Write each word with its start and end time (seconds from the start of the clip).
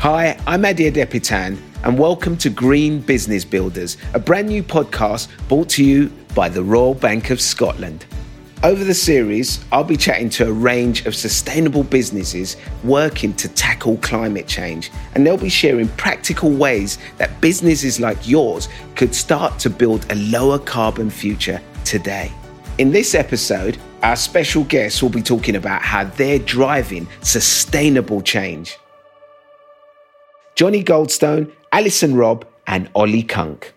Hi, 0.00 0.40
I'm 0.46 0.64
Ade 0.64 0.94
Adepitan, 0.94 1.58
and 1.84 1.98
welcome 1.98 2.34
to 2.38 2.48
Green 2.48 3.00
Business 3.00 3.44
Builders, 3.44 3.98
a 4.14 4.18
brand 4.18 4.48
new 4.48 4.62
podcast 4.62 5.28
brought 5.46 5.68
to 5.70 5.84
you 5.84 6.10
by 6.34 6.48
the 6.48 6.64
Royal 6.64 6.94
Bank 6.94 7.28
of 7.28 7.38
Scotland. 7.38 8.06
Over 8.62 8.82
the 8.82 8.94
series, 8.94 9.62
I'll 9.70 9.84
be 9.84 9.98
chatting 9.98 10.30
to 10.30 10.48
a 10.48 10.52
range 10.52 11.04
of 11.04 11.14
sustainable 11.14 11.82
businesses 11.82 12.56
working 12.82 13.34
to 13.34 13.48
tackle 13.50 13.98
climate 13.98 14.48
change, 14.48 14.90
and 15.14 15.26
they'll 15.26 15.36
be 15.36 15.50
sharing 15.50 15.88
practical 15.88 16.50
ways 16.50 16.96
that 17.18 17.38
businesses 17.42 18.00
like 18.00 18.26
yours 18.26 18.70
could 18.96 19.14
start 19.14 19.58
to 19.58 19.68
build 19.68 20.10
a 20.10 20.14
lower 20.14 20.58
carbon 20.58 21.10
future 21.10 21.60
today. 21.84 22.32
In 22.78 22.90
this 22.90 23.14
episode, 23.14 23.76
our 24.02 24.16
special 24.16 24.64
guests 24.64 25.02
will 25.02 25.10
be 25.10 25.20
talking 25.20 25.56
about 25.56 25.82
how 25.82 26.04
they're 26.04 26.38
driving 26.38 27.06
sustainable 27.20 28.22
change. 28.22 28.78
Johnny 30.60 30.84
Goldstone, 30.84 31.50
Alison 31.72 32.14
Robb, 32.14 32.46
and 32.66 32.90
Ollie 32.94 33.22
Kunk. 33.22 33.72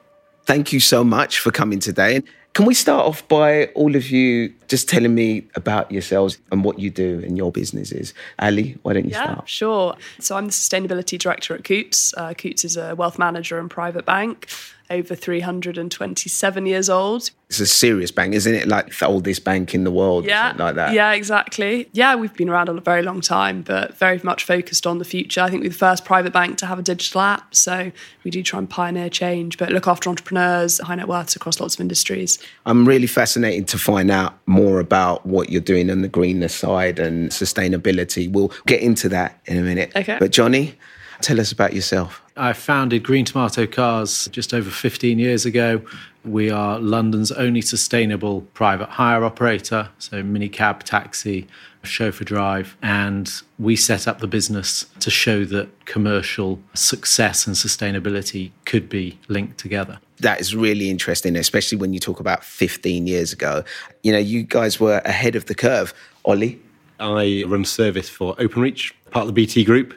Thank 0.46 0.73
you 0.73 0.82
so 0.82 1.02
much 1.02 1.40
for 1.40 1.50
coming 1.50 1.80
today. 1.80 2.22
Can 2.52 2.66
we 2.66 2.73
start 2.73 3.06
off 3.06 3.26
by 3.30 3.68
all 3.68 3.96
of 3.96 4.09
you 4.09 4.54
just 4.67 4.90
telling 4.90 5.13
me 5.13 5.45
about 5.55 5.91
yourselves 5.91 6.38
and 6.52 6.63
what 6.63 6.80
you 6.80 6.90
do 6.90 7.20
in 7.20 7.35
your 7.35 7.52
businesses? 7.52 8.13
Ali, 8.40 8.77
why 8.84 8.94
don't 8.94 9.05
you 9.05 9.12
yeah, 9.12 9.23
start? 9.23 9.49
Sure. 9.49 9.95
So 10.20 10.36
I'm 10.36 10.45
the 10.45 10.52
sustainability 10.52 11.17
director 11.17 11.55
at 11.55 11.63
Coutts. 11.63 12.13
Uh, 12.16 12.34
Coutts 12.34 12.63
is 12.63 12.77
a 12.77 12.95
wealth 12.95 13.20
manager 13.20 13.59
and 13.59 13.70
private 13.70 14.05
bank 14.05 14.49
over 14.89 15.16
327 15.16 16.66
years 16.66 16.89
old. 16.89 17.31
It's 17.49 17.59
a 17.59 17.66
serious 17.66 18.12
bank, 18.12 18.34
isn't 18.34 18.53
it? 18.53 18.67
Like 18.67 18.98
the 18.98 19.05
oldest 19.05 19.44
bank 19.44 19.76
in 19.76 19.84
the 19.84 19.91
world, 19.91 20.26
yeah, 20.26 20.53
like 20.58 20.75
that. 20.75 20.94
Yeah, 20.94 21.11
exactly. 21.14 21.88
Yeah, 21.94 22.16
we've 22.16 22.34
been 22.34 22.50
around 22.50 22.70
a 22.70 22.80
very 22.81 23.03
long 23.03 23.22
time, 23.22 23.61
but 23.61 23.98
very 23.98 24.20
much 24.23 24.44
focused 24.44 24.88
on 24.88 24.98
the 24.98 25.05
future. 25.05 25.41
I 25.41 25.50
think 25.50 25.61
we're 25.61 25.70
the 25.70 25.75
first 25.75 26.03
private 26.03 26.34
bank 26.34 26.58
to 26.59 26.66
have 26.66 26.80
a 26.80 26.81
digital 26.81 27.22
app, 27.22 27.53
so 27.53 27.91
we 28.23 28.31
do 28.31 28.41
try 28.41 28.59
and 28.59 28.69
pioneer 28.69 29.09
change, 29.09 29.58
but 29.58 29.69
look 29.69 29.88
after 29.88 30.09
entrepreneurs, 30.09 30.80
high 30.80 30.95
net 30.95 31.08
worths 31.08 31.36
across 31.36 31.59
lots 31.59 31.75
of 31.75 31.81
industries. 31.81 32.39
I'm 32.66 32.88
really 32.88 33.08
fascinated 33.08 33.67
to 33.69 33.78
find 33.78 34.09
out 34.09 34.38
more 34.54 34.80
about 34.80 35.26
what 35.26 35.50
you're 35.50 35.62
doing 35.62 35.90
on 35.90 36.02
the 36.02 36.08
greenness 36.08 36.56
side 36.56 37.00
and 37.00 37.32
sustainability. 37.32 38.32
We'll 38.32 38.52
get 38.68 38.82
into 38.82 39.09
that 39.09 39.40
in 39.46 39.58
a 39.58 39.62
minute. 39.62 39.92
Okay. 39.96 40.18
But 40.20 40.32
Johnny, 40.32 40.76
tell 41.22 41.40
us 41.40 41.52
about 41.52 41.73
yourself. 41.73 42.22
I 42.36 42.54
founded 42.54 43.04
Green 43.04 43.26
Tomato 43.26 43.68
Cars 43.68 44.28
just 44.31 44.54
over 44.54 44.70
15 44.70 45.20
years 45.20 45.46
ago. 45.46 45.81
We 46.24 46.50
are 46.50 46.80
London's 46.80 47.31
only 47.31 47.62
sustainable 47.62 48.42
private 48.54 48.90
hire 48.90 49.24
operator, 49.24 49.90
so 50.00 50.24
minicab, 50.24 50.84
taxi, 50.84 51.48
chauffeur 51.84 52.24
drive. 52.24 52.78
And 52.81 53.31
we 53.59 53.76
set 53.76 54.08
up 54.08 54.20
the 54.20 54.28
business 54.28 54.86
to 55.00 55.12
show 55.12 55.46
that 55.46 55.86
commercial 55.86 56.59
success 56.74 57.46
and 57.46 57.56
sustainability 57.56 58.52
could 58.66 58.90
be 58.90 59.20
linked 59.28 59.58
together. 59.58 60.00
That 60.23 60.39
is 60.39 60.55
really 60.55 60.89
interesting, 60.89 61.35
especially 61.35 61.77
when 61.77 61.93
you 61.93 61.99
talk 61.99 62.21
about 62.21 62.45
15 62.45 63.07
years 63.07 63.33
ago. 63.33 63.63
You 64.03 64.13
know, 64.13 64.17
you 64.17 64.43
guys 64.43 64.79
were 64.79 65.02
ahead 65.03 65.35
of 65.35 65.45
the 65.45 65.53
curve. 65.53 65.93
Ollie? 66.23 66.59
I 66.99 67.43
run 67.45 67.66
service 67.66 68.07
for 68.07 68.33
Openreach, 68.38 68.94
part 69.11 69.23
of 69.23 69.27
the 69.27 69.33
BT 69.33 69.66
group. 69.66 69.94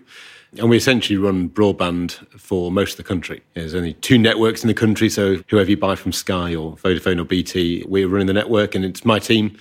And 0.59 0.69
we 0.69 0.77
essentially 0.77 1.17
run 1.17 1.49
broadband 1.49 2.13
for 2.41 2.73
most 2.73 2.93
of 2.93 2.97
the 2.97 3.05
country. 3.05 3.41
There's 3.55 3.75
only 3.75 3.93
two 3.95 4.19
networks 4.19 4.65
in 4.65 4.69
the 4.69 4.75
country, 4.75 5.09
so 5.09 5.37
whoever 5.49 5.71
you 5.71 5.77
buy 5.77 5.95
from 5.95 6.13
Sky 6.13 6.55
or 6.55 6.77
Vodafone 6.77 7.21
or 7.21 7.25
BT, 7.25 7.85
we're 7.87 8.09
running 8.09 8.27
the 8.27 8.33
network, 8.33 8.75
and 8.75 8.85
it's 8.85 9.05
my 9.05 9.21
team 9.21 9.57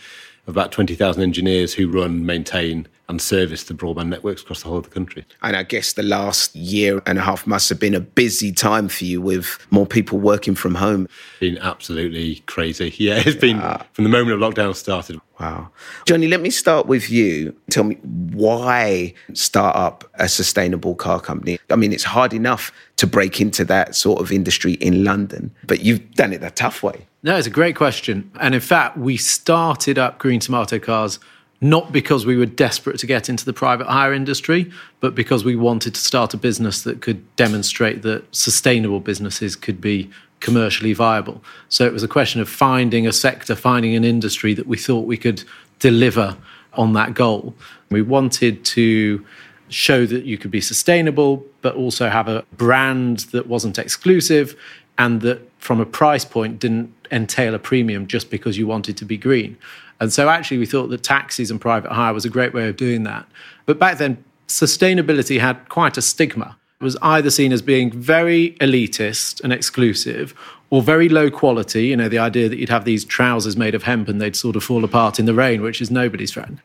of 0.47 0.55
about 0.55 0.71
20,000 0.71 1.21
engineers 1.21 1.73
who 1.73 1.89
run, 1.89 2.25
maintain, 2.25 2.87
and 3.07 3.21
service 3.21 3.63
the 3.65 3.73
broadband 3.73 4.07
networks 4.07 4.41
across 4.41 4.63
the 4.63 4.69
whole 4.69 4.77
of 4.77 4.85
the 4.85 4.89
country. 4.89 5.25
And 5.41 5.55
I 5.55 5.63
guess 5.63 5.93
the 5.93 6.03
last 6.03 6.55
year 6.55 7.01
and 7.05 7.17
a 7.17 7.21
half 7.21 7.45
must 7.45 7.69
have 7.69 7.79
been 7.79 7.93
a 7.93 7.99
busy 7.99 8.51
time 8.51 8.87
for 8.87 9.05
you 9.05 9.21
with 9.21 9.65
more 9.69 9.85
people 9.85 10.19
working 10.19 10.55
from 10.55 10.75
home. 10.75 11.07
Been 11.39 11.57
absolutely 11.59 12.37
crazy. 12.47 12.93
Yeah, 13.05 13.21
it's 13.23 13.35
been 13.35 13.59
from 13.93 14.03
the 14.03 14.09
moment 14.09 14.31
of 14.31 14.39
lockdown 14.39 14.75
started. 14.75 15.19
Wow. 15.39 15.69
Johnny, 16.05 16.27
let 16.27 16.41
me 16.41 16.49
start 16.49 16.87
with 16.87 17.09
you. 17.09 17.55
Tell 17.69 17.83
me 17.83 17.95
why 18.31 19.13
start 19.33 19.75
up 19.75 20.09
a 20.15 20.27
sustainable 20.27 20.95
car 20.95 21.19
company? 21.19 21.59
I 21.69 21.75
mean, 21.75 21.91
it's 21.93 22.03
hard 22.03 22.33
enough 22.33 22.71
to 22.97 23.05
break 23.05 23.41
into 23.41 23.65
that 23.65 23.95
sort 23.95 24.21
of 24.21 24.31
industry 24.31 24.73
in 24.73 25.03
London, 25.03 25.53
but 25.67 25.81
you've 25.81 26.13
done 26.13 26.33
it 26.33 26.41
the 26.41 26.49
tough 26.51 26.81
way. 26.81 27.05
No, 27.21 27.35
it's 27.37 27.47
a 27.47 27.51
great 27.51 27.75
question. 27.75 28.31
And 28.39 28.55
in 28.55 28.61
fact, 28.61 28.97
we 28.97 29.17
started 29.17 29.97
up 29.97 30.19
Green 30.19 30.39
Tomato 30.39 30.79
Cars 30.79 31.19
not 31.61 31.91
because 31.91 32.25
we 32.25 32.35
were 32.35 32.45
desperate 32.45 32.99
to 32.99 33.07
get 33.07 33.29
into 33.29 33.45
the 33.45 33.53
private 33.53 33.87
hire 33.87 34.13
industry, 34.13 34.71
but 34.99 35.15
because 35.15 35.43
we 35.43 35.55
wanted 35.55 35.95
to 35.95 36.01
start 36.01 36.33
a 36.33 36.37
business 36.37 36.83
that 36.83 37.01
could 37.01 37.35
demonstrate 37.35 38.01
that 38.01 38.23
sustainable 38.35 38.99
businesses 38.99 39.55
could 39.55 39.79
be 39.79 40.09
commercially 40.41 40.93
viable. 40.93 41.41
So 41.69 41.85
it 41.85 41.93
was 41.93 42.03
a 42.03 42.07
question 42.07 42.41
of 42.41 42.49
finding 42.49 43.07
a 43.07 43.13
sector, 43.13 43.55
finding 43.55 43.95
an 43.95 44.03
industry 44.03 44.53
that 44.53 44.67
we 44.67 44.77
thought 44.77 45.07
we 45.07 45.17
could 45.17 45.43
deliver 45.79 46.37
on 46.73 46.93
that 46.93 47.13
goal. 47.13 47.55
We 47.89 48.01
wanted 48.01 48.65
to 48.65 49.25
show 49.69 50.05
that 50.05 50.25
you 50.25 50.37
could 50.37 50.51
be 50.51 50.61
sustainable, 50.61 51.43
but 51.61 51.75
also 51.75 52.09
have 52.09 52.27
a 52.27 52.43
brand 52.57 53.19
that 53.31 53.47
wasn't 53.47 53.79
exclusive 53.79 54.55
and 54.97 55.21
that 55.21 55.41
from 55.59 55.79
a 55.79 55.85
price 55.85 56.25
point 56.25 56.59
didn't 56.59 56.93
entail 57.11 57.55
a 57.55 57.59
premium 57.59 58.07
just 58.07 58.29
because 58.29 58.57
you 58.57 58.67
wanted 58.67 58.97
to 58.97 59.05
be 59.05 59.17
green. 59.17 59.57
And 59.99 60.11
so 60.11 60.29
actually, 60.29 60.57
we 60.57 60.65
thought 60.65 60.87
that 60.87 61.03
taxis 61.03 61.49
and 61.49 61.59
private 61.59 61.91
hire 61.91 62.13
was 62.13 62.25
a 62.25 62.29
great 62.29 62.53
way 62.53 62.67
of 62.67 62.75
doing 62.75 63.03
that. 63.03 63.25
But 63.65 63.79
back 63.79 63.97
then, 63.97 64.23
sustainability 64.47 65.39
had 65.39 65.69
quite 65.69 65.97
a 65.97 66.01
stigma. 66.01 66.57
It 66.81 66.83
was 66.83 66.97
either 67.01 67.29
seen 67.29 67.53
as 67.53 67.61
being 67.61 67.91
very 67.91 68.51
elitist 68.59 69.41
and 69.41 69.53
exclusive 69.53 70.33
or 70.69 70.81
very 70.81 71.07
low 71.07 71.31
quality. 71.31 71.87
You 71.87 71.95
know, 71.95 72.09
the 72.09 72.19
idea 72.19 72.49
that 72.49 72.57
you'd 72.57 72.69
have 72.69 72.83
these 72.83 73.05
trousers 73.05 73.55
made 73.55 73.73
of 73.73 73.83
hemp 73.83 74.09
and 74.09 74.21
they'd 74.21 74.35
sort 74.35 74.55
of 74.55 74.63
fall 74.63 74.83
apart 74.83 75.17
in 75.17 75.25
the 75.25 75.33
rain, 75.33 75.61
which 75.61 75.81
is 75.81 75.89
nobody's 75.89 76.33
friend. 76.33 76.61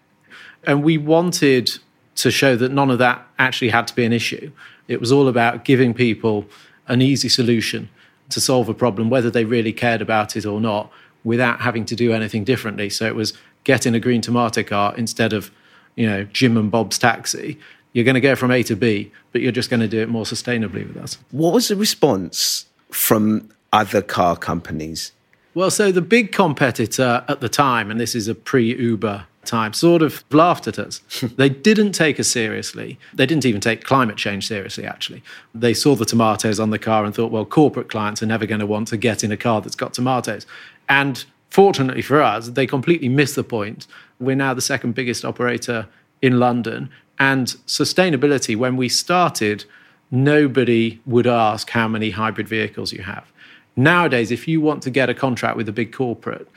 And 0.65 0.83
we 0.83 0.99
wanted 0.99 1.71
to 2.17 2.31
show 2.31 2.57
that 2.57 2.73
none 2.73 2.91
of 2.91 2.99
that 2.99 3.27
actually 3.39 3.71
had 3.71 3.87
to 3.87 3.95
be 3.95 4.05
an 4.05 4.13
issue. 4.13 4.51
It 4.89 5.01
was 5.01 5.13
all 5.13 5.29
about 5.29 5.65
giving 5.65 5.95
people 5.95 6.45
an 6.89 7.01
easy 7.01 7.29
solution 7.29 7.89
to 8.31 8.41
solve 8.41 8.69
a 8.69 8.75
problem, 8.75 9.11
whether 9.11 9.31
they 9.31 9.45
really 9.45 9.73
cared 9.73 10.03
about 10.03 10.37
it 10.37 10.45
or 10.45 10.61
not, 10.61 10.91
without 11.25 11.61
having 11.61 11.85
to 11.87 11.97
do 11.97 12.13
anything 12.13 12.45
differently. 12.45 12.91
So 12.91 13.07
it 13.07 13.15
was 13.15 13.33
getting 13.65 13.95
a 13.95 14.01
green 14.01 14.21
tomato 14.21 14.63
car 14.63 14.95
instead 14.97 15.33
of, 15.33 15.51
you 15.95 16.07
know, 16.07 16.25
Jim 16.25 16.57
and 16.57 16.71
Bob's 16.71 16.99
taxi. 16.99 17.59
You're 17.93 18.05
going 18.05 18.15
to 18.15 18.21
go 18.21 18.37
from 18.37 18.51
A 18.51 18.63
to 18.65 18.77
B, 18.77 19.11
but 19.33 19.43
you're 19.43 19.53
just 19.53 19.69
going 19.69 19.81
to 19.81 19.89
do 19.89 20.01
it 20.01 20.09
more 20.09 20.25
sustainably 20.25 20.87
with 20.87 20.97
us. 20.97 21.19
What 21.31 21.53
was 21.53 21.69
the 21.69 21.77
response 21.77 22.67
from 22.91 23.51
other 23.73 24.03
car 24.03 24.37
companies? 24.37 25.13
Well, 25.55 25.71
so 25.71 25.91
the 25.91 26.01
big 26.01 26.31
competitor 26.31 27.25
at 27.27 27.41
the 27.41 27.49
time, 27.49 27.91
and 27.91 28.01
this 28.01 28.15
is 28.15 28.29
a 28.29 28.35
pre 28.35 28.75
Uber 28.77 29.27
time, 29.45 29.73
sort 29.73 30.03
of 30.03 30.25
laughed 30.31 30.69
at 30.69 30.78
us. 30.78 31.01
they 31.37 31.49
didn't 31.49 31.93
take 31.93 32.21
us 32.21 32.28
seriously. 32.28 32.99
They 33.15 33.27
didn't 33.27 33.47
even 33.47 33.61
take 33.61 33.84
climate 33.84 34.17
change 34.17 34.47
seriously, 34.47 34.84
actually. 34.84 35.23
They 35.55 35.75
saw 35.75 35.95
the 35.95 36.05
tomatoes 36.05 36.61
on 36.61 36.71
the 36.71 36.78
car 36.78 37.05
and 37.05 37.15
thought, 37.15 37.33
well, 37.33 37.45
corporate 37.45 37.89
clients 37.89 38.23
are 38.23 38.27
never 38.27 38.47
going 38.47 38.61
to 38.61 38.67
want 38.67 38.89
to 38.89 38.97
get 38.97 39.25
in 39.25 39.33
a 39.33 39.37
car 39.37 39.61
that's 39.61 39.77
got 39.77 39.95
tomatoes. 39.95 40.47
And 40.89 41.25
fortunately 41.51 42.03
for 42.03 42.21
us, 42.21 42.49
they 42.51 42.67
completely 42.67 43.09
missed 43.09 43.37
the 43.37 43.45
point. 43.45 43.87
We're 44.19 44.37
now 44.37 44.55
the 44.55 44.61
second 44.61 44.95
biggest 44.95 45.25
operator 45.25 45.89
in 46.22 46.39
London. 46.39 46.91
And 47.19 47.49
sustainability, 47.67 48.57
when 48.57 48.77
we 48.77 48.89
started, 48.89 49.65
nobody 50.11 51.01
would 51.07 51.27
ask 51.27 51.71
how 51.71 51.89
many 51.89 52.11
hybrid 52.11 52.49
vehicles 52.49 52.93
you 52.93 53.03
have. 53.03 53.31
Nowadays, 53.77 54.31
if 54.31 54.49
you 54.49 54.61
want 54.61 54.83
to 54.83 54.91
get 54.91 55.09
a 55.09 55.15
contract 55.15 55.57
with 55.57 55.69
a 55.69 55.72
big 55.72 55.93
corporate, 55.93 56.49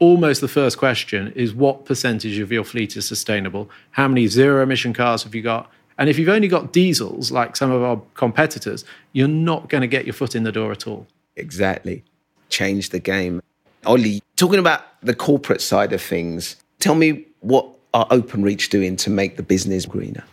almost 0.00 0.40
the 0.40 0.48
first 0.48 0.78
question 0.78 1.32
is 1.36 1.54
what 1.54 1.84
percentage 1.84 2.38
of 2.38 2.50
your 2.50 2.64
fleet 2.64 2.96
is 2.96 3.06
sustainable? 3.06 3.70
How 3.92 4.08
many 4.08 4.26
zero 4.26 4.62
emission 4.62 4.92
cars 4.92 5.22
have 5.22 5.34
you 5.34 5.42
got? 5.42 5.70
And 5.98 6.08
if 6.08 6.18
you've 6.18 6.30
only 6.30 6.48
got 6.48 6.72
diesels, 6.72 7.30
like 7.30 7.56
some 7.56 7.70
of 7.70 7.82
our 7.82 8.00
competitors, 8.14 8.84
you're 9.12 9.28
not 9.28 9.68
going 9.68 9.82
to 9.82 9.86
get 9.86 10.06
your 10.06 10.14
foot 10.14 10.34
in 10.34 10.42
the 10.42 10.50
door 10.50 10.72
at 10.72 10.86
all. 10.86 11.06
Exactly. 11.36 12.02
Change 12.48 12.88
the 12.88 12.98
game. 12.98 13.42
Ollie, 13.86 14.22
talking 14.36 14.58
about 14.58 14.82
the 15.02 15.14
corporate 15.14 15.60
side 15.60 15.92
of 15.92 16.02
things, 16.02 16.56
tell 16.80 16.94
me 16.94 17.26
what 17.40 17.66
are 17.92 18.06
Openreach 18.08 18.70
doing 18.70 18.96
to 18.96 19.10
make 19.10 19.36
the 19.36 19.42
business 19.42 19.84
greener? 19.84 20.24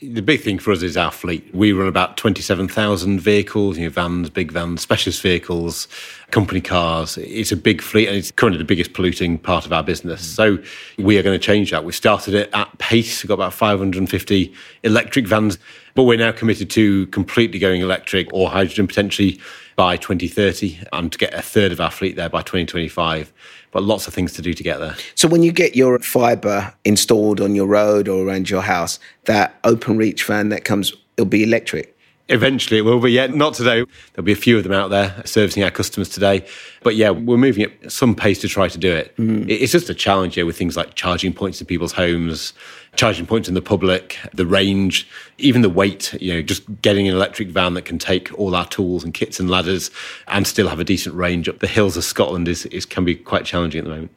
The 0.00 0.20
big 0.20 0.42
thing 0.42 0.60
for 0.60 0.70
us 0.70 0.84
is 0.84 0.96
our 0.96 1.10
fleet. 1.10 1.52
We 1.52 1.72
run 1.72 1.88
about 1.88 2.16
27,000 2.16 3.18
vehicles, 3.18 3.76
you 3.78 3.84
know, 3.84 3.90
vans, 3.90 4.30
big 4.30 4.52
vans, 4.52 4.80
specialist 4.80 5.20
vehicles, 5.20 5.88
company 6.30 6.60
cars. 6.60 7.18
It's 7.18 7.50
a 7.50 7.56
big 7.56 7.82
fleet 7.82 8.06
and 8.06 8.16
it's 8.16 8.30
currently 8.30 8.58
the 8.58 8.64
biggest 8.64 8.92
polluting 8.92 9.38
part 9.38 9.66
of 9.66 9.72
our 9.72 9.82
business. 9.82 10.22
Mm. 10.22 10.34
So 10.36 10.58
we 11.02 11.18
are 11.18 11.22
going 11.24 11.36
to 11.36 11.44
change 11.44 11.72
that. 11.72 11.84
We 11.84 11.90
started 11.90 12.34
it 12.34 12.48
at 12.52 12.78
pace. 12.78 13.24
We've 13.24 13.28
got 13.28 13.34
about 13.34 13.54
550 13.54 14.54
electric 14.84 15.26
vans, 15.26 15.58
but 15.98 16.04
we're 16.04 16.16
now 16.16 16.30
committed 16.30 16.70
to 16.70 17.08
completely 17.08 17.58
going 17.58 17.80
electric 17.80 18.32
or 18.32 18.48
hydrogen 18.48 18.86
potentially 18.86 19.40
by 19.74 19.96
2030 19.96 20.78
and 20.92 21.10
to 21.10 21.18
get 21.18 21.34
a 21.34 21.42
third 21.42 21.72
of 21.72 21.80
our 21.80 21.90
fleet 21.90 22.14
there 22.14 22.28
by 22.28 22.40
2025 22.40 23.32
but 23.72 23.82
lots 23.82 24.06
of 24.06 24.14
things 24.14 24.32
to 24.32 24.40
do 24.40 24.54
to 24.54 24.62
get 24.62 24.78
there. 24.78 24.94
So 25.16 25.26
when 25.26 25.42
you 25.42 25.50
get 25.50 25.74
your 25.74 25.98
fiber 25.98 26.72
installed 26.84 27.40
on 27.40 27.56
your 27.56 27.66
road 27.66 28.06
or 28.06 28.24
around 28.24 28.48
your 28.48 28.62
house, 28.62 29.00
that 29.24 29.58
open 29.64 29.96
reach 29.96 30.22
van 30.22 30.50
that 30.50 30.64
comes, 30.64 30.92
it'll 31.16 31.26
be 31.26 31.42
electric. 31.42 31.97
Eventually 32.30 32.78
it 32.78 32.82
will 32.82 33.00
be. 33.00 33.12
Yeah, 33.12 33.26
not 33.26 33.54
today. 33.54 33.84
There'll 34.12 34.24
be 34.24 34.32
a 34.32 34.36
few 34.36 34.58
of 34.58 34.62
them 34.62 34.72
out 34.72 34.90
there 34.90 35.22
servicing 35.24 35.62
our 35.62 35.70
customers 35.70 36.10
today. 36.10 36.46
But 36.82 36.94
yeah, 36.94 37.10
we're 37.10 37.38
moving 37.38 37.64
at 37.64 37.90
some 37.90 38.14
pace 38.14 38.38
to 38.42 38.48
try 38.48 38.68
to 38.68 38.76
do 38.76 38.94
it. 38.94 39.16
Mm. 39.16 39.48
It's 39.48 39.72
just 39.72 39.88
a 39.88 39.94
challenge 39.94 40.34
here 40.34 40.44
with 40.44 40.56
things 40.56 40.76
like 40.76 40.94
charging 40.94 41.32
points 41.32 41.60
in 41.60 41.66
people's 41.66 41.92
homes, 41.92 42.52
charging 42.96 43.24
points 43.26 43.48
in 43.48 43.54
the 43.54 43.62
public, 43.62 44.18
the 44.34 44.44
range, 44.44 45.08
even 45.38 45.62
the 45.62 45.70
weight, 45.70 46.12
you 46.20 46.34
know, 46.34 46.42
just 46.42 46.64
getting 46.82 47.08
an 47.08 47.14
electric 47.14 47.48
van 47.48 47.72
that 47.74 47.86
can 47.86 47.98
take 47.98 48.36
all 48.38 48.54
our 48.54 48.66
tools 48.66 49.04
and 49.04 49.14
kits 49.14 49.40
and 49.40 49.48
ladders 49.48 49.90
and 50.26 50.46
still 50.46 50.68
have 50.68 50.80
a 50.80 50.84
decent 50.84 51.14
range 51.14 51.48
up 51.48 51.60
the 51.60 51.66
hills 51.66 51.96
of 51.96 52.04
Scotland 52.04 52.46
is, 52.46 52.66
is 52.66 52.84
can 52.84 53.04
be 53.04 53.14
quite 53.14 53.46
challenging 53.46 53.78
at 53.78 53.84
the 53.84 53.90
moment. 53.90 54.10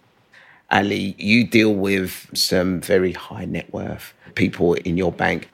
Ali, 0.70 1.16
you 1.18 1.46
deal 1.46 1.74
with 1.74 2.30
some 2.34 2.82
very 2.82 3.12
high 3.12 3.46
net 3.46 3.72
worth 3.74 4.14
people 4.36 4.74
in 4.74 4.98
your 4.98 5.12
bank. 5.12 5.50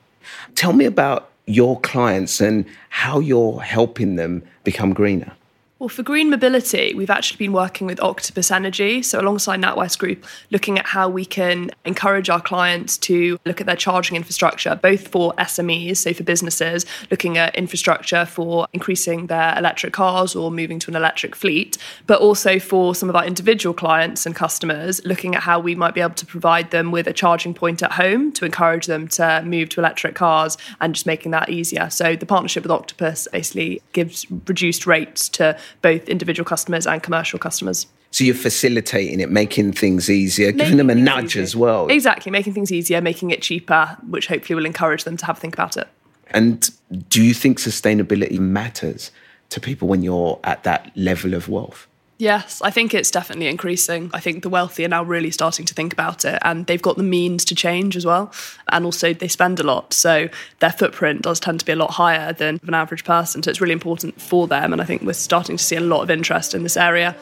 Tell 0.55 0.73
me 0.73 0.85
about 0.85 1.31
your 1.47 1.79
clients 1.79 2.39
and 2.39 2.65
how 2.89 3.19
you're 3.19 3.59
helping 3.61 4.15
them 4.17 4.43
become 4.63 4.93
greener. 4.93 5.31
Well, 5.79 5.89
for 5.89 6.01
green 6.01 6.31
mobility, 6.31 6.95
we've 6.95 7.11
actually 7.11 7.37
been 7.37 7.53
working 7.53 7.85
with 7.85 8.01
Octopus 8.01 8.49
Energy, 8.49 9.03
so 9.03 9.21
alongside 9.21 9.61
NatWest 9.61 9.99
Group, 9.99 10.25
looking 10.49 10.79
at 10.79 10.87
how 10.87 11.07
we 11.07 11.23
can 11.23 11.69
encourage 11.85 12.31
our 12.31 12.41
clients 12.41 12.97
to 12.97 13.37
look 13.45 13.61
at 13.61 13.67
their 13.67 13.75
charging 13.75 14.15
infrastructure, 14.15 14.73
both 14.73 15.07
for 15.09 15.33
SMEs, 15.33 15.97
so 15.97 16.15
for 16.15 16.23
businesses, 16.23 16.87
looking 17.11 17.37
at 17.37 17.55
infrastructure 17.55 18.25
for 18.25 18.65
increasing 18.73 19.27
their 19.27 19.55
electric 19.55 19.93
cars 19.93 20.35
or 20.35 20.49
moving 20.49 20.79
to 20.79 20.89
an 20.89 20.95
electric 20.95 21.35
fleet, 21.35 21.77
but 22.07 22.19
also 22.19 22.57
for 22.57 22.95
some 22.95 23.07
of 23.07 23.15
our 23.15 23.25
individual 23.25 23.75
clients 23.75 24.25
and 24.25 24.33
customers, 24.35 24.99
looking 25.05 25.35
at 25.35 25.43
how 25.43 25.59
we 25.59 25.75
might 25.75 25.93
be 25.93 26.01
able 26.01 26.15
to 26.15 26.25
provide 26.25 26.71
them 26.71 26.91
with 26.91 27.05
a 27.05 27.13
charging 27.13 27.53
point 27.53 27.83
at 27.83 27.91
home 27.91 28.31
to 28.31 28.45
encourage 28.45 28.87
them 28.87 29.07
to 29.07 29.43
move 29.45 29.69
to 29.69 29.79
electric 29.79 30.15
cars 30.15 30.57
and 30.81 30.95
just 30.95 31.05
making 31.05 31.29
that 31.29 31.49
easier. 31.49 31.87
So 31.91 32.15
the 32.15 32.25
partnership 32.25 32.63
with 32.63 32.71
Octopus 32.71 33.27
basically 33.31 33.83
gives 33.93 34.25
reduced 34.47 34.87
rates 34.87 35.29
to 35.29 35.55
both 35.81 36.07
individual 36.07 36.45
customers 36.45 36.87
and 36.87 37.01
commercial 37.03 37.39
customers. 37.39 37.87
So 38.11 38.23
you're 38.23 38.35
facilitating 38.35 39.19
it, 39.19 39.29
making 39.29 39.73
things 39.73 40.09
easier, 40.09 40.47
making 40.47 40.57
giving 40.57 40.77
them 40.77 40.89
a 40.89 40.95
nudge 40.95 41.31
easier. 41.35 41.43
as 41.43 41.55
well. 41.55 41.87
Exactly, 41.87 42.31
making 42.31 42.53
things 42.53 42.71
easier, 42.71 43.01
making 43.01 43.31
it 43.31 43.41
cheaper, 43.41 43.97
which 44.07 44.27
hopefully 44.27 44.55
will 44.55 44.65
encourage 44.65 45.03
them 45.03 45.17
to 45.17 45.25
have 45.25 45.37
a 45.37 45.39
think 45.39 45.53
about 45.53 45.77
it. 45.77 45.87
And 46.31 46.69
do 47.09 47.21
you 47.21 47.33
think 47.33 47.59
sustainability 47.59 48.39
matters 48.39 49.11
to 49.49 49.59
people 49.59 49.87
when 49.87 50.03
you're 50.03 50.39
at 50.43 50.63
that 50.63 50.91
level 50.95 51.33
of 51.33 51.49
wealth? 51.49 51.87
Yes, 52.19 52.63
I 52.63 52.71
think 52.71 52.95
it's 52.95 53.11
definitely 53.11 53.45
increasing. 53.45 54.09
I 54.11 54.19
think 54.19 54.41
the 54.41 54.49
wealthy 54.49 54.83
are 54.83 54.87
now 54.87 55.03
really 55.03 55.29
starting 55.29 55.67
to 55.67 55.73
think 55.75 55.93
about 55.93 56.25
it 56.25 56.39
and 56.41 56.65
they've 56.65 56.81
got 56.81 56.97
the 56.97 57.03
means 57.03 57.45
to 57.45 57.53
change 57.53 57.95
as 57.95 58.07
well. 58.07 58.31
And 58.69 58.85
also, 58.85 59.13
they 59.13 59.27
spend 59.27 59.59
a 59.59 59.63
lot. 59.63 59.93
So 59.93 60.27
their 60.59 60.71
footprint 60.71 61.21
does 61.21 61.39
tend 61.39 61.59
to 61.59 61.65
be 61.65 61.73
a 61.73 61.75
lot 61.75 61.91
higher 61.91 62.33
than 62.33 62.59
an 62.65 62.73
average 62.73 63.03
person. 63.03 63.43
So 63.43 63.51
it's 63.51 63.61
really 63.61 63.73
important 63.73 64.19
for 64.19 64.47
them. 64.47 64.73
And 64.73 64.81
I 64.81 64.85
think 64.85 65.03
we're 65.03 65.13
starting 65.13 65.57
to 65.57 65.63
see 65.63 65.75
a 65.75 65.79
lot 65.79 66.01
of 66.01 66.09
interest 66.09 66.55
in 66.55 66.63
this 66.63 66.75
area. 66.75 67.15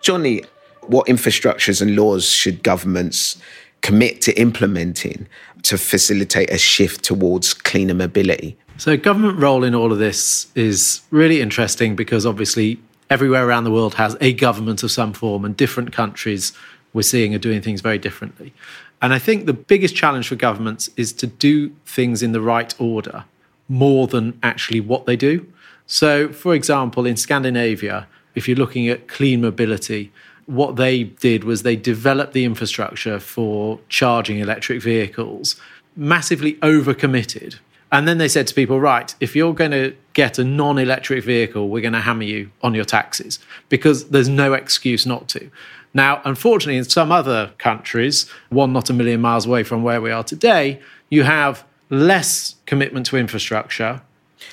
Johnny, 0.00 0.44
what 0.86 1.06
infrastructures 1.06 1.82
and 1.82 1.94
laws 1.94 2.26
should 2.26 2.62
governments 2.62 3.36
commit 3.82 4.22
to 4.22 4.40
implementing 4.40 5.26
to 5.64 5.76
facilitate 5.76 6.50
a 6.50 6.56
shift 6.56 7.04
towards 7.04 7.52
cleaner 7.52 7.92
mobility? 7.92 8.56
So, 8.80 8.96
government 8.96 9.38
role 9.38 9.62
in 9.62 9.74
all 9.74 9.92
of 9.92 9.98
this 9.98 10.46
is 10.54 11.02
really 11.10 11.42
interesting 11.42 11.96
because 11.96 12.24
obviously 12.24 12.80
everywhere 13.10 13.46
around 13.46 13.64
the 13.64 13.70
world 13.70 13.96
has 13.96 14.16
a 14.22 14.32
government 14.32 14.82
of 14.82 14.90
some 14.90 15.12
form, 15.12 15.44
and 15.44 15.54
different 15.54 15.92
countries 15.92 16.54
we're 16.94 17.02
seeing 17.02 17.34
are 17.34 17.38
doing 17.38 17.60
things 17.60 17.82
very 17.82 17.98
differently. 17.98 18.54
And 19.02 19.12
I 19.12 19.18
think 19.18 19.44
the 19.44 19.52
biggest 19.52 19.94
challenge 19.94 20.28
for 20.28 20.34
governments 20.34 20.88
is 20.96 21.12
to 21.12 21.26
do 21.26 21.76
things 21.84 22.22
in 22.22 22.32
the 22.32 22.40
right 22.40 22.74
order 22.80 23.24
more 23.68 24.06
than 24.06 24.38
actually 24.42 24.80
what 24.80 25.04
they 25.04 25.14
do. 25.14 25.46
So, 25.84 26.32
for 26.32 26.54
example, 26.54 27.04
in 27.04 27.18
Scandinavia, 27.18 28.08
if 28.34 28.48
you're 28.48 28.56
looking 28.56 28.88
at 28.88 29.08
clean 29.08 29.42
mobility, 29.42 30.10
what 30.46 30.76
they 30.76 31.02
did 31.04 31.44
was 31.44 31.64
they 31.64 31.76
developed 31.76 32.32
the 32.32 32.46
infrastructure 32.46 33.20
for 33.20 33.78
charging 33.90 34.38
electric 34.38 34.80
vehicles, 34.80 35.56
massively 35.94 36.54
overcommitted 36.54 37.58
and 37.92 38.06
then 38.06 38.18
they 38.18 38.28
said 38.28 38.46
to 38.46 38.54
people, 38.54 38.80
right, 38.80 39.14
if 39.20 39.34
you're 39.34 39.54
going 39.54 39.72
to 39.72 39.94
get 40.12 40.38
a 40.38 40.44
non 40.44 40.78
electric 40.78 41.24
vehicle, 41.24 41.68
we're 41.68 41.82
going 41.82 41.92
to 41.92 42.00
hammer 42.00 42.22
you 42.22 42.50
on 42.62 42.74
your 42.74 42.84
taxes 42.84 43.38
because 43.68 44.08
there's 44.10 44.28
no 44.28 44.52
excuse 44.52 45.06
not 45.06 45.28
to. 45.30 45.50
Now, 45.92 46.22
unfortunately, 46.24 46.78
in 46.78 46.84
some 46.84 47.10
other 47.10 47.52
countries, 47.58 48.30
one 48.48 48.72
not 48.72 48.90
a 48.90 48.92
million 48.92 49.20
miles 49.20 49.46
away 49.46 49.64
from 49.64 49.82
where 49.82 50.00
we 50.00 50.12
are 50.12 50.22
today, 50.22 50.80
you 51.08 51.24
have 51.24 51.64
less 51.88 52.54
commitment 52.66 53.06
to 53.06 53.16
infrastructure. 53.16 54.02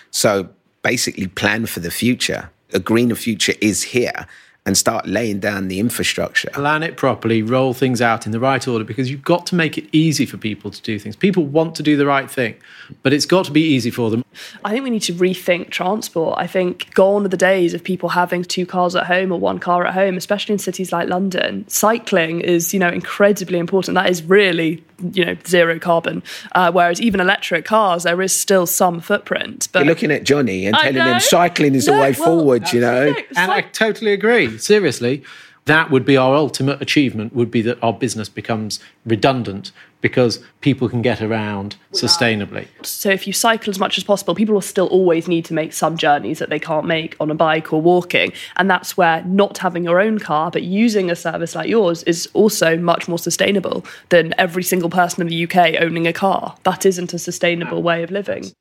So 0.09 0.49
basically, 0.81 1.27
plan 1.27 1.67
for 1.67 1.79
the 1.79 1.91
future. 1.91 2.49
A 2.73 2.79
greener 2.79 3.15
future 3.15 3.53
is 3.61 3.83
here 3.83 4.27
and 4.67 4.77
start 4.77 5.07
laying 5.07 5.39
down 5.39 5.69
the 5.69 5.79
infrastructure. 5.79 6.49
Plan 6.49 6.83
it 6.83 6.97
properly, 6.97 7.41
roll 7.41 7.73
things 7.73 8.01
out 8.01 8.25
in 8.25 8.33
the 8.33 8.39
right 8.39 8.67
order 8.67 8.83
because 8.83 9.09
you've 9.09 9.23
got 9.23 9.45
to 9.45 9.55
make 9.55 9.77
it 9.77 9.87
easy 9.93 10.25
for 10.25 10.35
people 10.35 10.69
to 10.69 10.81
do 10.81 10.99
things. 10.99 11.15
People 11.15 11.45
want 11.45 11.73
to 11.75 11.81
do 11.81 11.95
the 11.95 12.05
right 12.05 12.29
thing, 12.29 12.53
but 13.01 13.13
it's 13.13 13.25
got 13.25 13.45
to 13.45 13.51
be 13.51 13.61
easy 13.61 13.89
for 13.89 14.09
them. 14.09 14.25
I 14.65 14.71
think 14.71 14.83
we 14.83 14.89
need 14.89 15.03
to 15.03 15.13
rethink 15.13 15.69
transport. 15.69 16.37
I 16.37 16.47
think 16.47 16.93
gone 16.93 17.25
are 17.25 17.29
the 17.29 17.37
days 17.37 17.73
of 17.73 17.81
people 17.81 18.09
having 18.09 18.43
two 18.43 18.65
cars 18.65 18.93
at 18.93 19.05
home 19.05 19.31
or 19.31 19.39
one 19.39 19.57
car 19.57 19.85
at 19.87 19.93
home, 19.93 20.17
especially 20.17 20.51
in 20.53 20.59
cities 20.59 20.91
like 20.91 21.07
London. 21.07 21.65
Cycling 21.69 22.41
is, 22.41 22.73
you 22.73 22.79
know, 22.79 22.89
incredibly 22.89 23.59
important. 23.59 23.95
That 23.95 24.09
is 24.09 24.21
really, 24.21 24.83
you 25.13 25.23
know, 25.23 25.37
zero 25.47 25.79
carbon. 25.79 26.23
Uh, 26.51 26.73
whereas 26.73 26.99
even 26.99 27.21
electric 27.21 27.63
cars, 27.63 28.03
there 28.03 28.21
is 28.21 28.37
still 28.37 28.65
some 28.67 28.99
footprint. 28.99 29.69
But 29.71 29.79
You're 29.79 29.87
looking 29.87 30.11
at 30.11 30.23
Johnny 30.23 30.65
and 30.65 30.75
telling 30.75 30.95
him 30.95 31.21
cycling 31.21 31.73
is 31.73 31.87
no, 31.87 31.95
the 31.95 32.01
way 32.01 32.11
well, 32.11 32.25
forward, 32.25 32.73
you 32.73 32.81
know. 32.81 33.15
And 33.37 33.51
I 33.51 33.61
totally 33.61 34.11
agree 34.11 34.56
seriously, 34.61 35.23
that 35.67 35.91
would 35.91 36.05
be 36.05 36.15
our 36.15 36.33
ultimate 36.33 36.81
achievement 36.81 37.35
would 37.35 37.51
be 37.51 37.61
that 37.61 37.77
our 37.83 37.93
business 37.93 38.29
becomes 38.29 38.79
redundant 39.05 39.71
because 39.99 40.39
people 40.61 40.87
can 40.87 41.01
get 41.01 41.21
around 41.21 41.75
sustainably. 41.91 42.67
So 42.83 43.09
if 43.09 43.27
you 43.27 43.33
cycle 43.33 43.69
as 43.69 43.79
much 43.79 43.97
as 43.97 44.03
possible, 44.03 44.33
people 44.33 44.53
will 44.53 44.61
still 44.61 44.87
always 44.87 45.27
need 45.27 45.43
to 45.45 45.53
make 45.53 45.73
some 45.73 45.97
journeys 45.97 46.39
that 46.39 46.49
they 46.49 46.59
can't 46.59 46.85
make 46.85 47.17
on 47.19 47.29
a 47.29 47.35
bike 47.35 47.73
or 47.73 47.81
walking. 47.81 48.31
And 48.55 48.69
that's 48.69 48.95
where 48.95 49.23
not 49.25 49.57
having 49.57 49.83
your 49.83 49.99
own 49.99 50.19
car, 50.19 50.51
but 50.51 50.63
using 50.63 51.11
a 51.11 51.15
service 51.15 51.55
like 51.55 51.67
yours 51.67 52.03
is 52.03 52.29
also 52.33 52.77
much 52.77 53.07
more 53.07 53.19
sustainable 53.19 53.83
than 54.09 54.33
every 54.37 54.63
single 54.63 54.89
person 54.89 55.21
in 55.21 55.27
the 55.27 55.43
UK 55.43 55.81
owning 55.81 56.07
a 56.07 56.13
car. 56.13 56.55
That 56.63 56.85
isn't 56.85 57.13
a 57.13 57.19
sustainable 57.19 57.83
way 57.83 58.03
of 58.03 58.11
living. 58.11 58.51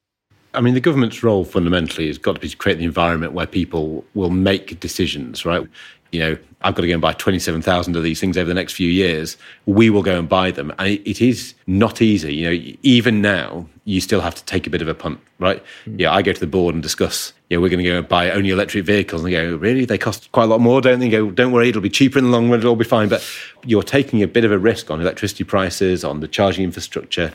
I 0.57 0.61
mean, 0.63 0.75
the 0.75 0.81
government's 0.81 1.23
role 1.23 1.45
fundamentally 1.45 2.07
has 2.07 2.19
got 2.19 2.35
to 2.35 2.41
be 2.41 2.49
to 2.49 2.57
create 2.57 2.79
the 2.79 2.85
environment 2.85 3.35
where 3.35 3.47
people 3.47 4.05
will 4.15 4.31
make 4.31 4.81
decisions, 4.81 5.45
right? 5.45 5.67
You 6.13 6.21
know, 6.21 6.39
I've 6.63 6.75
got 6.75 6.83
to 6.83 6.89
go 6.89 6.95
and 6.95 7.03
buy 7.03 7.13
27,000 7.13 7.95
of 7.95 8.03
these 8.03 8.21
things 8.21 8.39
over 8.39 8.49
the 8.49 8.55
next 8.55 8.73
few 8.73 8.89
years. 8.89 9.37
We 9.67 9.91
will 9.91 10.03
go 10.03 10.19
and 10.19 10.29
buy 10.29 10.51
them. 10.51 10.73
And 10.79 10.89
it, 10.89 11.21
is 11.21 11.55
not 11.67 12.01
easy. 12.01 12.35
You 12.35 12.51
know, 12.51 12.75
even 12.83 13.21
now, 13.21 13.67
you 13.85 14.01
still 14.01 14.21
have 14.21 14.35
to 14.37 14.45
take 14.45 14.67
a 14.67 14.71
bit 14.71 14.81
of 14.81 14.89
a 14.89 14.95
punt, 14.95 15.21
right? 15.39 15.63
Mm. 15.85 16.01
Yeah, 16.01 16.13
I 16.13 16.23
go 16.23 16.33
to 16.33 16.41
the 16.41 16.47
board 16.47 16.75
and 16.75 16.83
discuss, 16.83 17.35
yeah, 17.51 17.59
we're 17.59 17.69
going 17.69 17.85
to 17.85 17.91
go 17.91 17.99
and 17.99 18.09
buy 18.09 18.31
only 18.31 18.51
electric 18.51 18.87
vehicles. 18.87 19.23
And 19.23 19.33
they 19.33 19.37
go, 19.37 19.57
really? 19.57 19.85
They 19.85 19.99
cost 19.99 20.33
quite 20.33 20.45
a 20.45 20.47
lot 20.47 20.61
more, 20.61 20.81
don't 20.81 21.01
they? 21.01 21.11
go, 21.11 21.31
don't 21.31 21.53
worry, 21.53 21.69
it'll 21.69 21.83
be 21.83 21.91
cheaper 21.91 22.19
in 22.19 22.25
the 22.25 22.31
long 22.31 22.49
run, 22.49 22.61
it'll 22.61 22.71
all 22.71 22.77
be 22.77 22.85
fine. 22.85 23.09
But 23.11 23.29
you're 23.65 23.83
taking 23.83 24.23
a 24.23 24.29
bit 24.29 24.45
of 24.45 24.53
a 24.53 24.59
risk 24.59 24.91
on 24.91 25.01
electricity 25.03 25.45
prices, 25.45 26.03
on 26.03 26.21
the 26.21 26.29
charging 26.29 26.65
infrastructure 26.65 27.35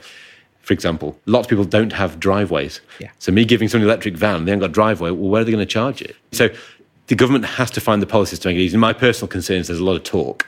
for 0.62 0.74
example, 0.74 1.20
lots 1.26 1.46
of 1.46 1.50
people 1.50 1.66
don't 1.66 1.94
have 1.94 2.20
driveways. 2.20 2.82
Yeah. 3.00 3.10
So 3.20 3.32
me 3.32 3.46
giving 3.46 3.68
someone 3.68 3.86
an 3.86 3.90
electric 3.90 4.16
van, 4.16 4.46
they 4.46 4.52
haven't 4.52 4.62
got 4.62 4.70
a 4.70 4.74
driveway, 4.74 5.12
well, 5.12 5.30
where 5.30 5.42
are 5.42 5.46
they 5.46 5.52
going 5.52 5.66
to 5.66 5.72
charge 5.72 6.02
it? 6.02 6.16
So 6.32 6.50
the 7.08 7.16
government 7.16 7.46
has 7.46 7.72
to 7.72 7.82
find 7.82 8.02
the 8.02 8.08
policies 8.08 8.40
to 8.40 8.48
make 8.48 8.58
it 8.58 8.62
easy. 8.62 8.78
My 8.78 8.94
personal 8.94 9.28
concern 9.28 9.58
is 9.58 9.68
there's 9.68 9.80
a 9.80 9.84
lot 9.84 9.96
of 9.96 10.04
talk. 10.04 10.48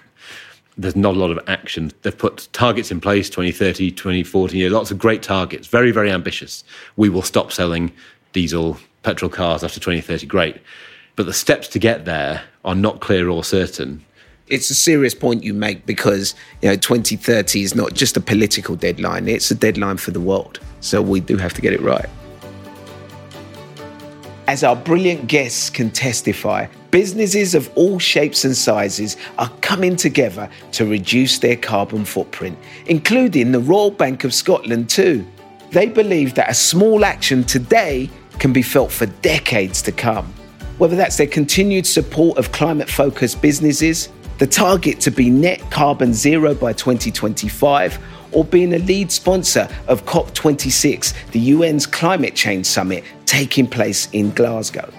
There's 0.77 0.95
not 0.95 1.15
a 1.15 1.19
lot 1.19 1.29
of 1.29 1.39
action. 1.47 1.91
They've 2.01 2.17
put 2.17 2.47
targets 2.53 2.91
in 2.91 2.99
place, 2.99 3.29
2030, 3.29 3.91
2040, 3.91 4.57
you 4.57 4.69
know, 4.69 4.75
lots 4.75 4.89
of 4.89 4.97
great 4.97 5.21
targets, 5.21 5.67
very, 5.67 5.91
very 5.91 6.09
ambitious. 6.09 6.63
We 6.95 7.09
will 7.09 7.21
stop 7.21 7.51
selling 7.51 7.91
diesel, 8.31 8.77
petrol 9.03 9.29
cars 9.29 9.63
after 9.63 9.79
2030, 9.79 10.25
great. 10.25 10.57
But 11.15 11.27
the 11.27 11.33
steps 11.33 11.67
to 11.69 11.79
get 11.79 12.05
there 12.05 12.43
are 12.65 12.75
not 12.75 13.01
clear 13.01 13.29
or 13.29 13.43
certain 13.43 14.03
it's 14.47 14.69
a 14.69 14.75
serious 14.75 15.15
point 15.15 15.43
you 15.43 15.53
make 15.53 15.85
because 15.85 16.35
you 16.61 16.69
know 16.69 16.75
2030 16.75 17.63
is 17.63 17.75
not 17.75 17.93
just 17.93 18.17
a 18.17 18.21
political 18.21 18.75
deadline 18.75 19.27
it's 19.27 19.49
a 19.51 19.55
deadline 19.55 19.97
for 19.97 20.11
the 20.11 20.19
world. 20.19 20.59
So 20.81 21.01
we 21.01 21.19
do 21.21 21.37
have 21.37 21.53
to 21.53 21.61
get 21.61 21.73
it 21.73 21.81
right. 21.81 22.09
As 24.47 24.63
our 24.63 24.75
brilliant 24.75 25.27
guests 25.27 25.69
can 25.69 25.89
testify 25.89 26.67
businesses 26.91 27.55
of 27.55 27.71
all 27.75 27.97
shapes 27.97 28.45
and 28.45 28.55
sizes 28.55 29.17
are 29.39 29.49
coming 29.61 29.95
together 29.95 30.49
to 30.73 30.85
reduce 30.85 31.39
their 31.39 31.55
carbon 31.55 32.05
footprint 32.05 32.57
including 32.87 33.51
the 33.51 33.59
royal 33.59 33.91
bank 33.91 34.23
of 34.23 34.33
scotland 34.33 34.89
too. 34.89 35.25
They 35.71 35.87
believe 35.87 36.35
that 36.35 36.49
a 36.49 36.53
small 36.53 37.03
action 37.05 37.43
today 37.45 38.09
can 38.37 38.53
be 38.53 38.61
felt 38.61 38.91
for 38.91 39.05
decades 39.07 39.81
to 39.83 39.91
come. 39.91 40.31
Whether 40.77 40.95
that's 40.95 41.17
their 41.17 41.27
continued 41.27 41.87
support 41.87 42.37
of 42.37 42.51
climate 42.51 42.89
focused 42.89 43.41
businesses 43.41 44.09
the 44.37 44.47
target 44.47 44.99
to 45.01 45.11
be 45.11 45.29
net 45.29 45.59
carbon 45.71 46.13
zero 46.13 46.53
by 46.53 46.73
2025, 46.73 47.99
or 48.31 48.43
being 48.43 48.73
a 48.73 48.79
lead 48.79 49.11
sponsor 49.11 49.67
of 49.87 50.05
COP26, 50.05 51.13
the 51.31 51.51
UN's 51.51 51.85
climate 51.85 52.35
change 52.35 52.65
summit 52.65 53.03
taking 53.25 53.67
place 53.67 54.09
in 54.11 54.31
Glasgow. 54.31 54.91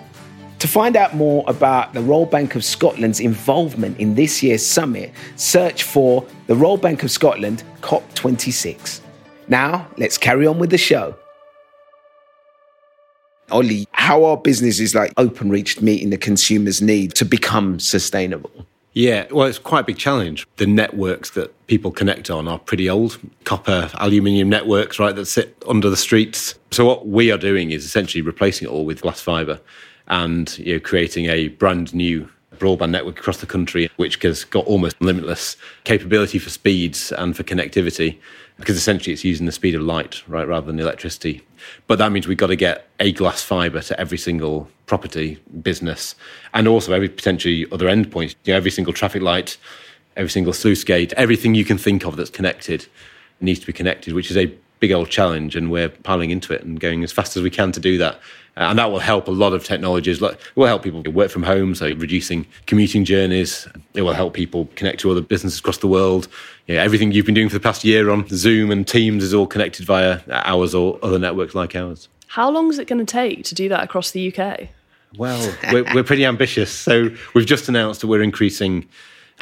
To 0.61 0.69
find 0.69 0.97
out 0.97 1.15
more 1.15 1.45
about 1.47 1.93
the 1.93 2.01
Royal 2.01 2.27
Bank 2.27 2.55
of 2.55 2.65
Scotland's 2.65 3.21
involvement 3.21 3.99
in 3.99 4.15
this 4.15 4.43
year's 4.43 4.65
summit, 4.65 5.13
search 5.37 5.83
for 5.83 6.25
the 6.47 6.55
Royal 6.55 6.79
Bank 6.79 7.03
of 7.03 7.11
Scotland 7.11 7.63
COP26. 7.83 9.01
Now, 9.49 9.87
let's 9.99 10.17
carry 10.17 10.47
on 10.47 10.59
with 10.59 10.71
the 10.71 10.79
show. 10.79 11.15
Ollie, 13.51 13.87
how 13.93 14.25
are 14.25 14.39
businesses 14.39 14.95
like 14.95 15.15
Openreach 15.17 15.83
meeting 15.83 16.09
the 16.09 16.17
consumer's 16.17 16.81
need 16.81 17.15
to 17.17 17.27
become 17.27 17.79
sustainable? 17.79 18.67
Yeah, 18.95 19.27
well, 19.33 19.49
it's 19.49 19.59
quite 19.59 19.81
a 19.81 19.85
big 19.85 19.99
challenge. 19.99 20.47
The 20.57 20.67
networks 20.67 21.31
that 21.31 21.53
people 21.67 21.91
connect 21.91 22.31
on 22.31 22.47
are 22.47 22.61
pretty 22.61 22.89
old 22.89 23.19
copper, 23.43 23.91
aluminium 23.95 24.49
networks, 24.49 25.01
right, 25.01 25.15
that 25.17 25.27
sit 25.27 25.57
under 25.69 25.91
the 25.91 25.97
streets. 25.97 26.55
So, 26.71 26.85
what 26.87 27.09
we 27.09 27.33
are 27.33 27.39
doing 27.39 27.73
is 27.73 27.85
essentially 27.85 28.23
replacing 28.23 28.69
it 28.69 28.71
all 28.71 28.85
with 28.85 29.03
glass 29.03 29.21
fibre 29.21 29.61
and 30.07 30.57
you 30.59 30.75
know, 30.75 30.81
creating 30.81 31.27
a 31.27 31.49
brand 31.49 31.93
new 31.93 32.29
broadband 32.59 32.91
network 32.91 33.19
across 33.19 33.39
the 33.39 33.47
country, 33.47 33.91
which 33.97 34.21
has 34.23 34.45
got 34.45 34.65
almost 34.67 35.01
limitless 35.01 35.57
capability 35.85 36.39
for 36.39 36.51
speeds 36.51 37.13
and 37.13 37.37
for 37.37 37.43
connectivity, 37.43 38.19
because 38.59 38.77
essentially 38.77 39.13
it's 39.13 39.25
using 39.25 39.47
the 39.47 39.53
speed 39.53 39.75
of 39.75 39.83
light, 39.83 40.27
right, 40.29 40.47
rather 40.47 40.67
than 40.67 40.79
electricity. 40.79 41.43
But 41.87 41.99
that 41.99 42.13
means 42.13 42.29
we've 42.29 42.37
got 42.37 42.49
to 42.49 42.57
get 42.57 42.89
a 43.01 43.13
glass 43.13 43.43
fibre 43.43 43.81
to 43.81 44.01
every 44.01 44.19
single 44.19 44.69
property, 44.87 45.41
business, 45.63 46.15
and 46.53 46.69
also 46.69 46.93
every 46.93 47.09
potentially 47.09 47.67
other 47.73 47.87
endpoint. 47.87 48.35
You 48.45 48.53
know, 48.53 48.57
every 48.57 48.71
single 48.71 48.93
traffic 48.93 49.23
light, 49.23 49.57
every 50.17 50.31
single 50.31 50.53
sluice 50.53 50.85
gate, 50.85 51.13
everything 51.15 51.55
you 51.55 51.65
can 51.65 51.79
think 51.79 52.05
of 52.05 52.17
that's 52.17 52.31
connected 52.31 52.87
needs 53.41 53.61
to 53.61 53.67
be 53.67 53.73
connected, 53.73 54.15
which 54.15 54.31
is 54.31 54.37
a 54.37 54.47
big 54.81 54.93
old 54.93 55.11
challenge, 55.11 55.57
and 55.57 55.71
we're 55.71 55.89
piling 55.89 56.31
into 56.31 56.53
it 56.53 56.63
and 56.63 56.79
going 56.79 57.03
as 57.05 57.13
fast 57.13 57.37
as 57.37 57.43
we 57.43 57.51
can 57.51 57.73
to 57.73 57.81
do 57.81 57.99
that. 57.99 58.21
Uh, 58.57 58.71
and 58.71 58.79
that 58.79 58.91
will 58.91 59.01
help 59.01 59.27
a 59.27 59.33
lot 59.33 59.53
of 59.53 59.65
technologies. 59.65 60.21
Like, 60.21 60.35
it 60.35 60.57
will 60.57 60.67
help 60.67 60.83
people 60.83 61.03
work 61.13 61.31
from 61.31 61.43
home, 61.43 61.75
so 61.75 61.87
reducing 61.87 62.47
commuting 62.67 63.05
journeys. 63.05 63.67
It 63.95 64.03
will 64.03 64.13
help 64.13 64.35
people 64.35 64.69
connect 64.77 65.01
to 65.01 65.11
other 65.11 65.21
businesses 65.21 65.59
across 65.59 65.79
the 65.79 65.89
world. 65.89 66.29
Yeah, 66.67 66.83
everything 66.83 67.11
you've 67.11 67.27
been 67.27 67.35
doing 67.35 67.49
for 67.49 67.55
the 67.55 67.61
past 67.61 67.85
year 67.85 68.11
on 68.11 68.29
Zoom 68.29 68.71
and 68.71 68.87
Teams 68.87 69.25
is 69.25 69.35
all 69.35 69.47
connected 69.47 69.85
via 69.85 70.21
ours 70.31 70.75
or 70.75 70.99
other 71.03 71.19
networks 71.19 71.55
like 71.55 71.75
ours. 71.75 72.09
How 72.29 72.51
long 72.51 72.71
is 72.71 72.79
it 72.79 72.87
going 72.87 73.05
to 73.05 73.11
take 73.11 73.45
to 73.45 73.55
do 73.55 73.69
that 73.69 73.83
across 73.83 74.13
the 74.13 74.33
UK? 74.33 74.69
Well, 75.17 75.57
we're, 75.73 75.85
we're 75.95 76.05
pretty 76.05 76.25
ambitious. 76.25 76.73
So 76.73 77.11
we've 77.35 77.47
just 77.47 77.69
announced 77.69 78.01
that 78.01 78.07
we're 78.07 78.23
increasing 78.23 78.89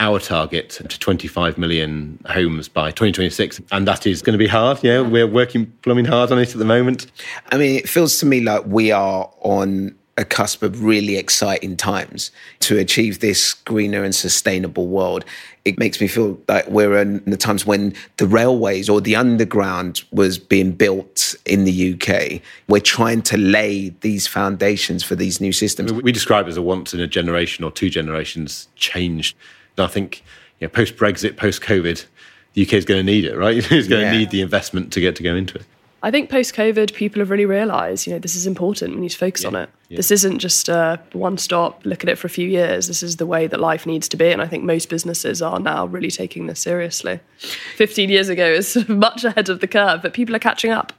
our 0.02 0.18
target 0.18 0.71
to 0.71 0.99
25 0.99 1.56
million 1.56 2.18
homes 2.26 2.68
by 2.68 2.90
2026. 2.90 3.61
And 3.71 3.87
that 3.87 4.04
is 4.04 4.21
going 4.21 4.32
to 4.32 4.38
be 4.38 4.49
hard. 4.49 4.82
Yeah, 4.82 5.00
we're 5.00 5.28
working 5.28 5.66
plumbing 5.82 6.06
hard 6.06 6.32
on 6.32 6.40
it 6.40 6.50
at 6.50 6.59
the 6.59 6.64
moment. 6.64 7.06
I 7.52 7.56
mean, 7.56 7.76
it 7.76 7.88
feels 7.88 8.18
to 8.18 8.26
me 8.26 8.40
like 8.40 8.66
we 8.66 8.90
are 8.90 9.30
on 9.42 9.94
a 10.18 10.25
cusp 10.25 10.62
of 10.62 10.82
really 10.82 11.16
exciting 11.16 11.76
times 11.76 12.32
to 12.61 12.76
achieve 12.78 13.21
this 13.21 13.54
greener 13.54 14.02
and 14.02 14.14
sustainable 14.14 14.88
world. 14.88 15.25
It 15.64 15.78
makes 15.78 16.00
me 16.00 16.09
feel 16.09 16.38
like 16.49 16.66
we're 16.66 16.99
in 17.00 17.25
the 17.25 17.37
times 17.37 17.64
when 17.64 17.94
the 18.16 18.26
railways 18.26 18.88
or 18.88 19.00
the 19.00 19.14
underground 19.14 20.02
was 20.11 20.37
being 20.37 20.73
built 20.73 21.37
in 21.47 21.62
the 21.64 21.94
UK. 21.94 22.42
We're 22.68 22.80
trying 22.80 23.23
to 23.23 23.38
lay 23.38 23.90
these 24.00 24.26
foundations 24.26 25.04
for 25.04 25.14
these 25.14 25.40
new 25.40 25.52
systems. 25.52 25.92
We 25.92 26.11
describe 26.11 26.47
it 26.47 26.50
as 26.50 26.56
a 26.56 26.62
once 26.62 26.92
in 26.92 27.00
a 27.00 27.06
generation 27.06 27.64
or 27.64 27.71
two 27.71 27.88
generations 27.88 28.68
change 28.75 29.37
I 29.79 29.87
think 29.87 30.23
you 30.61 30.67
know, 30.67 30.71
post 30.71 30.97
Brexit, 30.97 31.37
post 31.37 31.62
COVID, 31.62 32.05
the 32.55 32.62
UK 32.62 32.75
is 32.75 32.85
going 32.85 32.99
to 32.99 33.05
need 33.05 33.25
it, 33.25 33.37
right? 33.37 33.57
It's 33.73 33.88
going 33.88 34.02
yeah. 34.02 34.12
to 34.12 34.19
need 34.19 34.31
the 34.31 34.43
investment 34.43 34.93
to 34.93 35.00
get 35.00 35.17
to 35.17 35.23
go 35.23 35.35
into 35.35 35.59
it. 35.59 35.64
I 36.05 36.11
think 36.11 36.31
post 36.31 36.55
COVID, 36.55 36.95
people 36.95 37.21
have 37.21 37.31
really 37.31 37.47
realised, 37.47 38.09
you 38.09 38.12
know, 38.12 38.19
this 38.19 38.35
is 38.35 38.45
important. 38.45 38.95
We 38.95 39.02
need 39.02 39.11
to 39.11 39.19
focus 39.19 39.43
yeah. 39.43 39.49
on 39.49 39.55
it. 39.55 39.71
Yeah. 39.88 39.97
This 39.99 40.11
isn't 40.11 40.41
just 40.41 40.69
a 40.69 41.00
one 41.12 41.38
stop, 41.38 41.85
look 41.87 42.02
at 42.02 42.09
it 42.09 42.19
for 42.19 42.26
a 42.26 42.31
few 42.31 42.49
years. 42.49 42.88
This 42.88 43.05
is 43.05 43.17
the 43.17 43.26
way 43.26 43.47
that 43.47 43.61
life 43.61 43.87
needs 43.87 44.09
to 44.09 44.17
be. 44.17 44.31
And 44.31 44.43
I 44.43 44.49
think 44.49 44.64
most 44.64 44.88
businesses 44.88 45.41
are 45.41 45.61
now 45.61 45.87
really 45.87 46.11
taking 46.11 46.49
this 46.49 46.59
seriously. 46.59 47.21
15 47.76 48.11
years 48.11 48.29
ago 48.29 48.45
is 48.47 48.76
much 48.88 49.23
ahead 49.23 49.49
of 49.49 49.61
the 49.61 49.69
curve, 49.69 50.02
but 50.02 50.12
people 50.12 50.35
are 50.35 50.41
catching 50.41 50.73
up. 50.73 50.93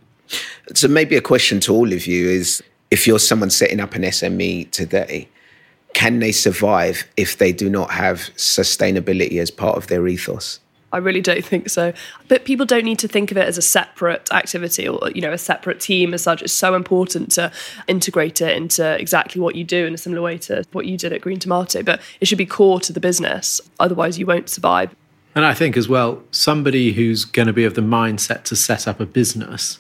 So 0.74 0.88
maybe 0.88 1.18
a 1.18 1.22
question 1.22 1.60
to 1.62 1.74
all 1.74 1.92
of 1.92 2.08
you 2.08 2.30
is 2.30 2.64
if 2.90 3.06
you're 3.06 3.20
someone 3.20 3.50
setting 3.50 3.82
up 3.82 3.96
an 3.96 4.04
SME 4.04 4.72
today, 4.72 5.28
can 5.94 6.20
they 6.20 6.32
survive 6.32 7.06
if 7.18 7.38
they 7.38 7.52
do 7.52 7.70
not 7.70 7.92
have 7.92 8.18
sustainability 8.36 9.40
as 9.40 9.52
part 9.52 9.78
of 9.78 9.88
their 9.88 10.08
ethos? 10.08 10.60
I 10.94 10.98
really 10.98 11.22
don't 11.22 11.44
think 11.44 11.70
so. 11.70 11.92
But 12.28 12.46
people 12.46 12.68
don't 12.68 12.86
need 12.86 13.00
to 13.00 13.08
think 13.08 13.32
of 13.32 13.38
it 13.38 13.48
as 13.48 13.58
a 13.58 13.64
separate 13.64 14.32
activity 14.32 14.88
or 14.88 15.10
you 15.14 15.22
know 15.22 15.34
a 15.34 15.40
separate 15.40 15.80
team 15.80 16.14
as 16.14 16.22
such. 16.22 16.44
It's 16.44 16.54
so 16.54 16.76
important 16.76 17.32
to 17.32 17.52
integrate 17.88 18.42
it 18.42 18.56
into 18.56 18.96
exactly 19.00 19.42
what 19.42 19.56
you 19.56 19.64
do 19.64 19.88
in 19.88 19.96
a 19.96 19.98
similar 19.98 20.22
way 20.22 20.38
to 20.40 20.64
what 20.72 20.86
you 20.86 20.96
did 20.96 21.12
at 21.12 21.22
Green 21.22 21.40
Tomato. 21.40 21.82
But 21.82 22.00
it 22.22 22.28
should 22.28 22.38
be 22.38 22.46
core 22.46 22.80
to 22.82 22.94
the 22.94 23.00
business. 23.00 23.60
Otherwise, 23.80 24.20
you 24.20 24.28
won't 24.28 24.50
survive. 24.50 24.96
And 25.36 25.46
I 25.46 25.56
think 25.56 25.76
as 25.76 25.90
well, 25.90 26.22
somebody 26.30 26.94
who's 26.94 27.26
going 27.26 27.48
to 27.48 27.54
be 27.54 27.66
of 27.66 27.74
the 27.74 27.82
mindset 27.82 28.44
to 28.44 28.56
set 28.56 28.88
up 28.88 29.00
a 29.00 29.06
business. 29.08 29.80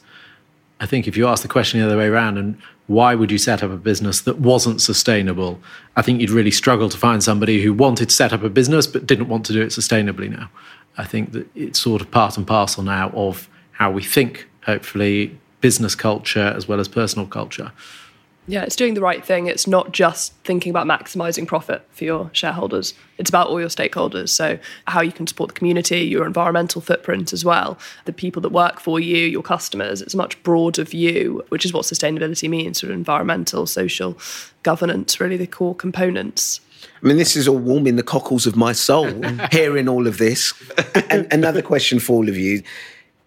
I 0.83 0.85
think 0.85 1.07
if 1.07 1.15
you 1.15 1.27
ask 1.27 1.41
the 1.43 1.47
question 1.47 1.79
the 1.79 1.85
other 1.85 1.97
way 1.97 2.07
around 2.07 2.37
and 2.37 2.57
why 2.87 3.15
would 3.15 3.31
you 3.31 3.37
set 3.37 3.63
up 3.63 3.71
a 3.71 3.77
business 3.77 4.19
that 4.23 4.39
wasn't 4.39 4.81
sustainable? 4.81 5.61
I 5.95 6.01
think 6.01 6.19
you'd 6.19 6.29
really 6.29 6.51
struggle 6.51 6.89
to 6.89 6.97
find 6.97 7.23
somebody 7.23 7.63
who 7.63 7.71
wanted 7.71 8.09
to 8.09 8.13
set 8.13 8.33
up 8.33 8.43
a 8.43 8.49
business 8.49 8.85
but 8.85 9.07
didn't 9.07 9.29
want 9.29 9.45
to 9.45 9.53
do 9.53 9.61
it 9.61 9.67
sustainably 9.67 10.29
now. 10.29 10.49
I 10.97 11.05
think 11.05 11.31
that 11.31 11.47
it's 11.55 11.79
sort 11.79 12.01
of 12.01 12.11
part 12.11 12.35
and 12.35 12.45
parcel 12.45 12.83
now 12.83 13.11
of 13.11 13.47
how 13.71 13.91
we 13.91 14.03
think, 14.03 14.49
hopefully, 14.65 15.39
business 15.61 15.95
culture 15.95 16.53
as 16.53 16.67
well 16.67 16.81
as 16.81 16.89
personal 16.89 17.27
culture. 17.27 17.71
Yeah, 18.45 18.63
it's 18.63 18.75
doing 18.75 18.93
the 18.93 19.01
right 19.01 19.23
thing. 19.23 19.47
It's 19.47 19.67
not 19.67 19.93
just 19.93 20.33
thinking 20.43 20.69
about 20.69 20.85
maximizing 20.85 21.47
profit 21.47 21.85
for 21.91 22.03
your 22.03 22.29
shareholders. 22.33 22.93
It's 23.17 23.29
about 23.29 23.47
all 23.47 23.59
your 23.59 23.69
stakeholders. 23.69 24.29
So, 24.29 24.59
how 24.85 25.01
you 25.01 25.13
can 25.13 25.27
support 25.27 25.49
the 25.49 25.53
community, 25.53 25.99
your 26.01 26.25
environmental 26.25 26.81
footprint 26.81 27.31
as 27.31 27.45
well, 27.45 27.77
the 28.03 28.11
people 28.11 28.41
that 28.41 28.51
work 28.51 28.81
for 28.81 28.99
you, 28.99 29.25
your 29.27 29.43
customers. 29.43 30.01
It's 30.01 30.13
a 30.13 30.17
much 30.17 30.41
broader 30.43 30.83
view, 30.83 31.43
which 31.49 31.63
is 31.63 31.71
what 31.71 31.85
sustainability 31.85 32.49
means 32.49 32.81
sort 32.81 32.91
of 32.91 32.97
environmental, 32.97 33.65
social, 33.65 34.17
governance, 34.63 35.21
really 35.21 35.37
the 35.37 35.47
core 35.47 35.75
components. 35.75 36.59
I 37.01 37.07
mean, 37.07 37.15
this 37.15 37.37
is 37.37 37.47
all 37.47 37.57
warming 37.57 37.95
the 37.95 38.03
cockles 38.03 38.45
of 38.45 38.57
my 38.57 38.73
soul, 38.73 39.21
hearing 39.51 39.87
all 39.87 40.05
of 40.05 40.17
this. 40.17 40.53
and 41.09 41.31
another 41.31 41.61
question 41.61 41.99
for 41.99 42.13
all 42.17 42.27
of 42.27 42.37
you 42.37 42.61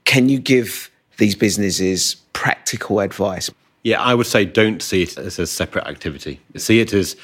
Can 0.05 0.29
you 0.29 0.39
give 0.39 0.91
these 1.17 1.35
businesses 1.35 2.17
practical 2.35 3.01
advice? 3.01 3.51
Yeah, 3.87 4.03
I 4.03 4.17
would 4.17 4.27
say 4.27 4.45
don't 4.45 4.83
see 4.83 5.05
it 5.05 5.17
as 5.17 5.39
a 5.39 5.47
separate 5.47 5.87
activity. 5.87 6.41
See 6.57 6.81
it 6.81 6.93
as 6.93 7.15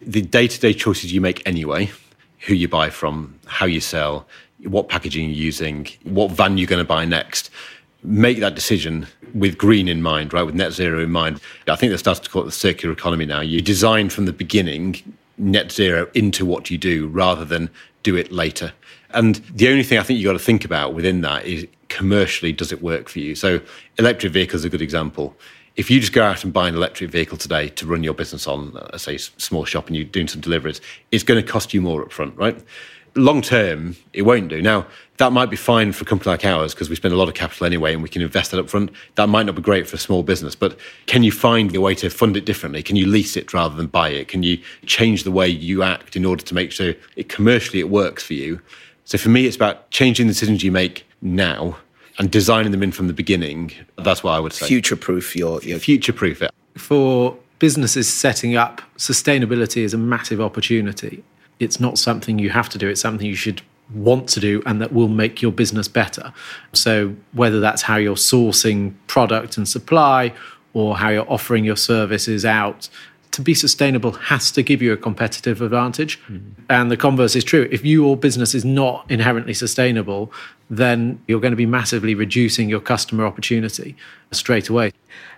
the 0.00 0.22
day 0.22 0.48
to 0.48 0.58
day 0.58 0.72
choices 0.72 1.12
you 1.12 1.20
make 1.20 1.46
anyway 1.46 1.90
who 2.46 2.54
you 2.54 2.68
buy 2.68 2.88
from, 2.88 3.38
how 3.44 3.66
you 3.66 3.80
sell, 3.80 4.26
what 4.64 4.88
packaging 4.88 5.28
you're 5.28 5.36
using, 5.36 5.86
what 6.04 6.30
van 6.30 6.56
you're 6.56 6.66
going 6.66 6.82
to 6.82 6.88
buy 6.88 7.04
next. 7.04 7.50
Make 8.02 8.40
that 8.40 8.54
decision 8.54 9.06
with 9.34 9.58
green 9.58 9.88
in 9.88 10.00
mind, 10.00 10.32
right? 10.32 10.42
With 10.42 10.54
net 10.54 10.72
zero 10.72 11.02
in 11.02 11.10
mind. 11.10 11.38
I 11.68 11.76
think 11.76 11.90
they're 11.90 11.98
starting 11.98 12.24
to 12.24 12.30
call 12.30 12.40
it 12.40 12.46
the 12.46 12.52
circular 12.52 12.94
economy 12.94 13.26
now. 13.26 13.42
You 13.42 13.60
design 13.60 14.08
from 14.08 14.24
the 14.24 14.32
beginning 14.32 14.96
net 15.36 15.70
zero 15.70 16.08
into 16.14 16.46
what 16.46 16.70
you 16.70 16.78
do 16.78 17.08
rather 17.08 17.44
than 17.44 17.68
do 18.04 18.16
it 18.16 18.32
later. 18.32 18.72
And 19.10 19.34
the 19.54 19.68
only 19.68 19.82
thing 19.82 19.98
I 19.98 20.02
think 20.02 20.18
you've 20.18 20.30
got 20.30 20.32
to 20.32 20.38
think 20.38 20.64
about 20.64 20.94
within 20.94 21.20
that 21.20 21.44
is 21.44 21.66
commercially, 21.90 22.52
does 22.52 22.72
it 22.72 22.80
work 22.80 23.10
for 23.10 23.18
you? 23.18 23.34
So, 23.34 23.60
electric 23.98 24.32
vehicles 24.32 24.64
are 24.64 24.68
a 24.68 24.70
good 24.70 24.80
example 24.80 25.36
if 25.76 25.90
you 25.90 26.00
just 26.00 26.12
go 26.12 26.24
out 26.24 26.42
and 26.42 26.52
buy 26.52 26.68
an 26.68 26.74
electric 26.74 27.10
vehicle 27.10 27.36
today 27.36 27.68
to 27.68 27.86
run 27.86 28.02
your 28.02 28.14
business 28.14 28.46
on, 28.46 28.76
uh, 28.76 28.96
say, 28.96 29.18
small 29.18 29.64
shop 29.64 29.86
and 29.88 29.96
you're 29.96 30.04
doing 30.04 30.28
some 30.28 30.40
deliveries, 30.40 30.80
it's 31.12 31.22
going 31.22 31.42
to 31.42 31.46
cost 31.50 31.74
you 31.74 31.82
more 31.82 32.04
upfront, 32.04 32.36
right? 32.36 32.58
Long 33.14 33.40
term, 33.40 33.96
it 34.12 34.22
won't 34.22 34.48
do. 34.48 34.60
Now, 34.60 34.86
that 35.18 35.32
might 35.32 35.48
be 35.48 35.56
fine 35.56 35.92
for 35.92 36.02
a 36.02 36.06
company 36.06 36.30
like 36.30 36.44
ours 36.44 36.74
because 36.74 36.90
we 36.90 36.96
spend 36.96 37.14
a 37.14 37.16
lot 37.16 37.28
of 37.28 37.34
capital 37.34 37.66
anyway 37.66 37.94
and 37.94 38.02
we 38.02 38.08
can 38.08 38.20
invest 38.20 38.50
that 38.50 38.64
upfront. 38.64 38.90
That 39.14 39.28
might 39.28 39.46
not 39.46 39.54
be 39.54 39.62
great 39.62 39.86
for 39.86 39.96
a 39.96 39.98
small 39.98 40.22
business, 40.22 40.54
but 40.54 40.78
can 41.06 41.22
you 41.22 41.32
find 41.32 41.74
a 41.74 41.80
way 41.80 41.94
to 41.96 42.10
fund 42.10 42.36
it 42.36 42.44
differently? 42.44 42.82
Can 42.82 42.96
you 42.96 43.06
lease 43.06 43.36
it 43.36 43.52
rather 43.54 43.74
than 43.74 43.86
buy 43.86 44.10
it? 44.10 44.28
Can 44.28 44.42
you 44.42 44.58
change 44.84 45.24
the 45.24 45.30
way 45.30 45.48
you 45.48 45.82
act 45.82 46.16
in 46.16 46.24
order 46.24 46.42
to 46.44 46.54
make 46.54 46.72
sure 46.72 46.94
it 47.16 47.28
commercially 47.28 47.80
it 47.80 47.88
works 47.88 48.22
for 48.22 48.34
you? 48.34 48.60
So 49.04 49.16
for 49.18 49.28
me, 49.28 49.46
it's 49.46 49.56
about 49.56 49.90
changing 49.90 50.26
the 50.26 50.32
decisions 50.32 50.62
you 50.62 50.72
make 50.72 51.06
now 51.22 51.78
and 52.18 52.30
designing 52.30 52.72
them 52.72 52.82
in 52.82 52.92
from 52.92 53.06
the 53.06 53.12
beginning. 53.12 53.72
That's 53.98 54.22
what 54.22 54.32
I 54.32 54.40
would 54.40 54.52
say. 54.52 54.66
Future 54.66 54.96
proof 54.96 55.36
your, 55.36 55.60
your 55.62 55.78
future 55.78 56.12
proof 56.12 56.42
it. 56.42 56.50
For 56.76 57.36
businesses 57.58 58.12
setting 58.12 58.56
up, 58.56 58.82
sustainability 58.96 59.82
is 59.82 59.94
a 59.94 59.98
massive 59.98 60.40
opportunity. 60.40 61.22
It's 61.58 61.80
not 61.80 61.98
something 61.98 62.38
you 62.38 62.50
have 62.50 62.68
to 62.70 62.78
do, 62.78 62.88
it's 62.88 63.00
something 63.00 63.26
you 63.26 63.34
should 63.34 63.62
want 63.94 64.28
to 64.28 64.40
do 64.40 64.62
and 64.66 64.80
that 64.80 64.92
will 64.92 65.08
make 65.08 65.40
your 65.40 65.52
business 65.52 65.88
better. 65.88 66.32
So, 66.72 67.14
whether 67.32 67.60
that's 67.60 67.82
how 67.82 67.96
you're 67.96 68.16
sourcing 68.16 68.94
product 69.06 69.56
and 69.56 69.68
supply 69.68 70.32
or 70.74 70.96
how 70.96 71.08
you're 71.08 71.30
offering 71.30 71.64
your 71.64 71.76
services 71.76 72.44
out 72.44 72.88
to 73.36 73.42
be 73.42 73.52
sustainable 73.52 74.12
has 74.12 74.50
to 74.50 74.62
give 74.62 74.80
you 74.80 74.94
a 74.94 74.96
competitive 74.96 75.60
advantage. 75.60 76.18
Mm. 76.28 76.52
And 76.70 76.90
the 76.90 76.96
converse 76.96 77.36
is 77.36 77.44
true. 77.44 77.68
If 77.70 77.84
your 77.84 78.16
business 78.16 78.54
is 78.54 78.64
not 78.64 79.04
inherently 79.10 79.52
sustainable, 79.52 80.32
then 80.70 81.20
you're 81.28 81.40
going 81.40 81.52
to 81.52 81.56
be 81.56 81.66
massively 81.66 82.14
reducing 82.14 82.70
your 82.70 82.80
customer 82.80 83.26
opportunity 83.26 83.94
straight 84.32 84.70
away. 84.70 84.92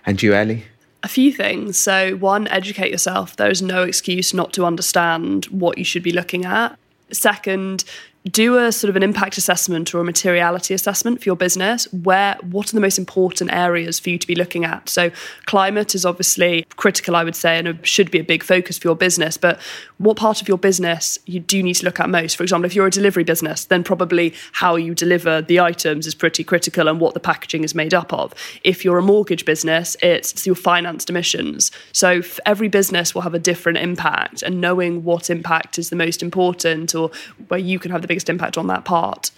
And 0.05 0.23
you, 0.23 0.33
Ali? 0.33 0.63
A 1.03 1.09
few 1.09 1.33
things. 1.33 1.77
So, 1.77 2.15
one, 2.15 2.47
educate 2.47 2.89
yourself. 2.89 3.35
There 3.35 3.51
is 3.51 3.61
no 3.61 3.83
excuse 3.83 4.33
not 4.33 4.53
to 4.53 4.65
understand 4.65 5.45
what 5.45 5.77
you 5.77 5.83
should 5.83 6.03
be 6.03 6.13
looking 6.13 6.45
at. 6.45 6.79
Second, 7.11 7.83
do 8.25 8.57
a 8.57 8.71
sort 8.71 8.89
of 8.89 8.97
an 8.97 9.03
impact 9.03 9.37
assessment 9.37 9.95
or 9.95 10.01
a 10.01 10.03
materiality 10.03 10.73
assessment 10.73 11.21
for 11.21 11.29
your 11.29 11.37
business 11.37 11.91
where 11.93 12.37
what 12.41 12.69
are 12.69 12.75
the 12.75 12.81
most 12.81 12.99
important 12.99 13.51
areas 13.51 13.97
for 13.97 14.09
you 14.09 14.17
to 14.17 14.27
be 14.27 14.35
looking 14.35 14.65
at? 14.65 14.89
So 14.89 15.09
climate 15.45 15.95
is 15.95 16.05
obviously 16.05 16.65
critical 16.75 17.15
i 17.15 17.23
would 17.23 17.35
say 17.35 17.57
and 17.57 17.85
should 17.87 18.11
be 18.11 18.19
a 18.19 18.23
big 18.23 18.43
focus 18.43 18.77
for 18.77 18.87
your 18.89 18.95
business 18.95 19.37
but 19.37 19.59
what 19.97 20.17
part 20.17 20.41
of 20.41 20.47
your 20.47 20.57
business 20.57 21.19
you 21.25 21.39
do 21.39 21.61
need 21.63 21.75
to 21.75 21.85
look 21.85 21.99
at 21.99 22.09
most? 22.09 22.35
For 22.35 22.43
example 22.43 22.65
if 22.65 22.75
you're 22.75 22.87
a 22.87 22.91
delivery 22.91 23.23
business 23.23 23.65
then 23.65 23.83
probably 23.83 24.33
how 24.51 24.75
you 24.75 24.93
deliver 24.93 25.41
the 25.41 25.61
items 25.61 26.05
is 26.05 26.13
pretty 26.13 26.43
critical 26.43 26.89
and 26.89 26.99
what 26.99 27.13
the 27.13 27.19
packaging 27.21 27.63
is 27.63 27.73
made 27.73 27.93
up 27.93 28.11
of. 28.11 28.33
If 28.65 28.83
you're 28.83 28.97
a 28.97 29.01
mortgage 29.01 29.45
business 29.45 29.95
it's 30.01 30.45
your 30.45 30.55
financed 30.55 31.09
emissions. 31.09 31.71
So 31.93 32.21
every 32.45 32.67
business 32.67 33.15
will 33.15 33.21
have 33.21 33.33
a 33.33 33.39
different 33.39 33.77
impact 33.77 34.41
and 34.41 34.59
knowing 34.59 35.05
what 35.05 35.29
impact 35.29 35.79
is 35.79 35.89
the 35.89 35.95
most 35.95 36.21
important 36.21 36.93
or 36.93 37.11
where 37.47 37.59
you 37.59 37.79
can 37.79 37.91
have 37.91 38.01
the 38.01 38.08
biggest 38.09 38.27
impact 38.27 38.57
on 38.57 38.67
that 38.67 38.83
part. 38.83 39.31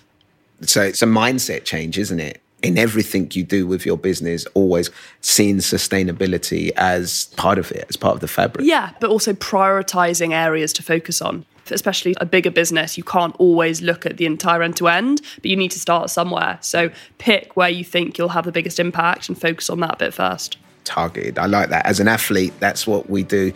So 0.61 0.81
it's 0.81 1.01
a 1.01 1.05
mindset 1.05 1.65
change, 1.65 1.99
isn't 1.99 2.19
it? 2.19 2.41
In 2.63 2.77
everything 2.77 3.29
you 3.33 3.43
do 3.43 3.67
with 3.67 3.85
your 3.85 3.97
business, 3.97 4.45
always 4.53 4.89
seeing 5.21 5.57
sustainability 5.57 6.71
as 6.77 7.25
part 7.35 7.57
of 7.57 7.71
it, 7.71 7.85
as 7.89 7.97
part 7.97 8.15
of 8.15 8.21
the 8.21 8.27
fabric. 8.27 8.65
Yeah, 8.65 8.91
but 8.99 9.09
also 9.09 9.33
prioritizing 9.33 10.31
areas 10.31 10.71
to 10.73 10.83
focus 10.83 11.21
on. 11.21 11.45
Especially 11.69 12.15
a 12.19 12.25
bigger 12.25 12.51
business, 12.51 12.97
you 12.97 13.03
can't 13.03 13.35
always 13.39 13.81
look 13.81 14.05
at 14.05 14.17
the 14.17 14.25
entire 14.25 14.61
end 14.61 14.77
to 14.77 14.87
end, 14.87 15.21
but 15.35 15.45
you 15.45 15.55
need 15.55 15.71
to 15.71 15.79
start 15.79 16.09
somewhere. 16.09 16.57
So 16.61 16.91
pick 17.17 17.55
where 17.55 17.69
you 17.69 17.83
think 17.83 18.17
you'll 18.17 18.29
have 18.29 18.45
the 18.45 18.51
biggest 18.51 18.79
impact 18.79 19.29
and 19.29 19.39
focus 19.39 19.69
on 19.69 19.79
that 19.79 19.97
bit 19.97 20.13
first. 20.13 20.57
Targeted. 20.83 21.39
I 21.39 21.45
like 21.45 21.69
that. 21.69 21.85
As 21.85 21.99
an 21.99 22.07
athlete, 22.07 22.53
that's 22.59 22.85
what 22.85 23.09
we 23.09 23.23
do. 23.23 23.53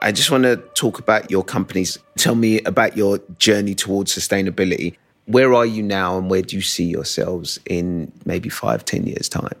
I 0.00 0.12
just 0.12 0.30
want 0.30 0.44
to 0.44 0.56
talk 0.74 0.98
about 0.98 1.30
your 1.30 1.42
companies. 1.42 1.98
Tell 2.16 2.34
me 2.34 2.60
about 2.62 2.96
your 2.96 3.18
journey 3.38 3.74
towards 3.74 4.16
sustainability. 4.16 4.96
Where 5.26 5.52
are 5.54 5.66
you 5.66 5.82
now 5.82 6.16
and 6.16 6.30
where 6.30 6.42
do 6.42 6.56
you 6.56 6.62
see 6.62 6.84
yourselves 6.84 7.58
in 7.66 8.12
maybe 8.24 8.48
five, 8.48 8.84
ten 8.84 9.06
years' 9.06 9.28
time? 9.28 9.56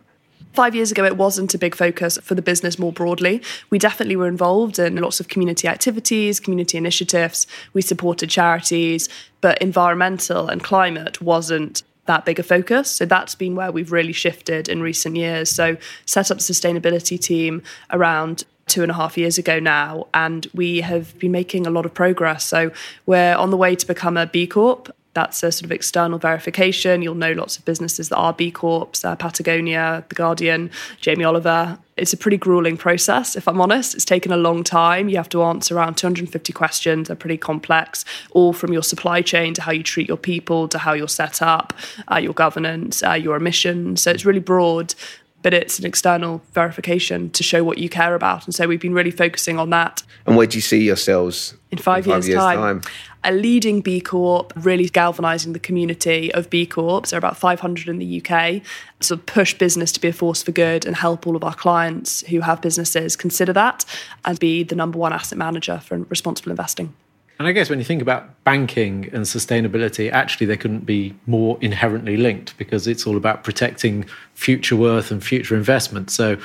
Five 0.54 0.74
years 0.74 0.90
ago, 0.90 1.04
it 1.04 1.16
wasn't 1.16 1.54
a 1.54 1.58
big 1.58 1.74
focus 1.74 2.18
for 2.22 2.34
the 2.34 2.42
business 2.42 2.78
more 2.78 2.92
broadly. 2.92 3.42
We 3.70 3.78
definitely 3.78 4.16
were 4.16 4.26
involved 4.26 4.78
in 4.78 4.96
lots 4.96 5.20
of 5.20 5.28
community 5.28 5.68
activities, 5.68 6.40
community 6.40 6.78
initiatives. 6.78 7.46
We 7.74 7.82
supported 7.82 8.30
charities, 8.30 9.08
but 9.40 9.58
environmental 9.58 10.48
and 10.48 10.62
climate 10.64 11.20
wasn't 11.20 11.82
that 12.06 12.24
big 12.24 12.38
a 12.38 12.42
focus. 12.42 12.90
So 12.90 13.04
that's 13.04 13.34
been 13.34 13.54
where 13.54 13.70
we've 13.70 13.92
really 13.92 14.14
shifted 14.14 14.68
in 14.68 14.82
recent 14.82 15.16
years. 15.16 15.50
So 15.50 15.76
set 16.06 16.30
up 16.30 16.38
a 16.38 16.40
sustainability 16.40 17.20
team 17.20 17.62
around 17.90 18.44
two 18.68 18.82
and 18.82 18.90
a 18.90 18.94
half 18.94 19.16
years 19.16 19.38
ago 19.38 19.58
now, 19.58 20.06
and 20.14 20.46
we 20.54 20.80
have 20.80 21.18
been 21.18 21.32
making 21.32 21.66
a 21.66 21.70
lot 21.70 21.86
of 21.86 21.94
progress. 21.94 22.44
So 22.44 22.70
we're 23.06 23.34
on 23.34 23.50
the 23.50 23.56
way 23.56 23.74
to 23.74 23.86
become 23.86 24.16
a 24.16 24.26
B 24.26 24.46
Corp. 24.46 24.94
That's 25.14 25.42
a 25.42 25.50
sort 25.50 25.64
of 25.64 25.72
external 25.72 26.18
verification. 26.18 27.02
You'll 27.02 27.16
know 27.16 27.32
lots 27.32 27.58
of 27.58 27.64
businesses 27.64 28.08
that 28.10 28.16
are 28.16 28.32
B 28.32 28.52
Corps, 28.52 28.88
uh, 29.02 29.16
Patagonia, 29.16 30.04
The 30.08 30.14
Guardian, 30.14 30.70
Jamie 31.00 31.24
Oliver. 31.24 31.78
It's 31.96 32.12
a 32.12 32.16
pretty 32.16 32.36
grueling 32.36 32.76
process, 32.76 33.34
if 33.34 33.48
I'm 33.48 33.60
honest. 33.60 33.96
It's 33.96 34.04
taken 34.04 34.30
a 34.30 34.36
long 34.36 34.62
time. 34.62 35.08
You 35.08 35.16
have 35.16 35.28
to 35.30 35.42
answer 35.42 35.76
around 35.76 35.96
250 35.96 36.52
questions. 36.52 37.08
They're 37.08 37.16
pretty 37.16 37.38
complex, 37.38 38.04
all 38.30 38.52
from 38.52 38.72
your 38.72 38.84
supply 38.84 39.20
chain 39.20 39.54
to 39.54 39.62
how 39.62 39.72
you 39.72 39.82
treat 39.82 40.06
your 40.06 40.16
people 40.16 40.68
to 40.68 40.78
how 40.78 40.92
you're 40.92 41.08
set 41.08 41.42
up, 41.42 41.72
uh, 42.12 42.18
your 42.18 42.34
governance, 42.34 43.02
uh, 43.02 43.14
your 43.14 43.34
emissions. 43.36 44.02
So 44.02 44.12
it's 44.12 44.24
really 44.24 44.38
broad 44.38 44.94
but 45.42 45.54
it's 45.54 45.78
an 45.78 45.86
external 45.86 46.42
verification 46.52 47.30
to 47.30 47.42
show 47.42 47.62
what 47.62 47.78
you 47.78 47.88
care 47.88 48.14
about. 48.14 48.44
And 48.44 48.54
so 48.54 48.66
we've 48.66 48.80
been 48.80 48.94
really 48.94 49.10
focusing 49.10 49.58
on 49.58 49.70
that. 49.70 50.02
And 50.26 50.36
where 50.36 50.46
do 50.46 50.56
you 50.56 50.62
see 50.62 50.82
yourselves 50.82 51.54
in 51.70 51.78
five, 51.78 52.06
in 52.06 52.12
five 52.12 52.24
years, 52.24 52.28
years 52.28 52.38
time? 52.38 52.80
time? 52.80 52.92
A 53.24 53.32
leading 53.32 53.80
B 53.80 54.00
Corp, 54.00 54.52
really 54.56 54.88
galvanising 54.88 55.52
the 55.52 55.58
community 55.58 56.32
of 56.34 56.50
B 56.50 56.66
Corps. 56.66 57.02
There 57.02 57.16
are 57.16 57.18
about 57.18 57.36
500 57.36 57.88
in 57.88 57.98
the 57.98 58.22
UK. 58.22 58.62
So 59.00 59.16
push 59.16 59.54
business 59.54 59.92
to 59.92 60.00
be 60.00 60.08
a 60.08 60.12
force 60.12 60.42
for 60.42 60.52
good 60.52 60.86
and 60.86 60.96
help 60.96 61.26
all 61.26 61.36
of 61.36 61.44
our 61.44 61.54
clients 61.54 62.20
who 62.28 62.40
have 62.40 62.60
businesses 62.60 63.16
consider 63.16 63.52
that 63.52 63.84
and 64.24 64.38
be 64.38 64.62
the 64.62 64.74
number 64.74 64.98
one 64.98 65.12
asset 65.12 65.38
manager 65.38 65.78
for 65.78 65.98
responsible 65.98 66.50
investing. 66.50 66.94
And 67.38 67.46
I 67.46 67.52
guess 67.52 67.70
when 67.70 67.78
you 67.78 67.84
think 67.84 68.02
about 68.02 68.42
banking 68.44 69.08
and 69.12 69.24
sustainability, 69.24 70.10
actually 70.10 70.46
they 70.46 70.56
couldn't 70.56 70.84
be 70.84 71.14
more 71.26 71.56
inherently 71.60 72.16
linked 72.16 72.58
because 72.58 72.88
it's 72.88 73.06
all 73.06 73.16
about 73.16 73.44
protecting 73.44 74.06
future 74.34 74.74
worth 74.74 75.12
and 75.12 75.22
future 75.22 75.54
investment. 75.54 76.10
So 76.10 76.38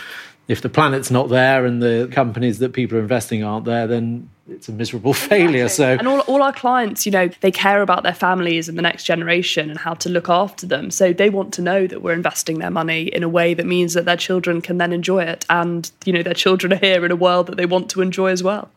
if 0.48 0.62
the 0.62 0.70
planet's 0.70 1.10
not 1.10 1.30
there 1.30 1.66
and 1.66 1.82
the 1.82 2.10
companies 2.12 2.60
that 2.60 2.74
people 2.74 2.98
are 2.98 3.02
investing 3.02 3.44
aren't 3.44 3.66
there, 3.66 3.88
then 3.88 4.30
it's 4.48 4.68
a 4.68 4.72
miserable 4.72 5.14
failure. 5.14 5.64
Exactly. 5.64 5.84
So 5.84 6.00
and 6.00 6.08
all, 6.08 6.20
all 6.22 6.44
our 6.44 6.54
clients, 6.54 7.06
you 7.08 7.12
know, 7.12 7.30
they 7.42 7.52
care 7.52 7.82
about 7.82 8.04
their 8.04 8.14
families 8.14 8.70
and 8.70 8.78
the 8.78 8.82
next 8.82 9.06
generation 9.06 9.70
and 9.70 9.80
how 9.80 9.94
to 9.96 10.10
look 10.10 10.30
after 10.30 10.68
them. 10.68 10.92
So 10.92 11.14
they 11.14 11.30
want 11.30 11.54
to 11.56 11.62
know 11.62 11.88
that 11.88 12.04
we're 12.04 12.14
investing 12.14 12.60
their 12.60 12.70
money 12.70 13.04
in 13.04 13.24
a 13.24 13.30
way 13.30 13.54
that 13.54 13.66
means 13.66 13.94
that 13.94 14.06
their 14.06 14.18
children 14.18 14.62
can 14.62 14.78
then 14.78 14.92
enjoy 14.92 15.24
it. 15.24 15.46
And, 15.50 15.90
you 16.06 16.14
know, 16.14 16.22
their 16.24 16.34
children 16.34 16.74
are 16.74 16.78
here 16.78 17.06
in 17.06 17.12
a 17.12 17.16
world 17.16 17.48
that 17.48 17.58
they 17.58 17.66
want 17.66 17.90
to 17.92 18.02
enjoy 18.02 18.30
as 18.32 18.44
well. 18.44 18.70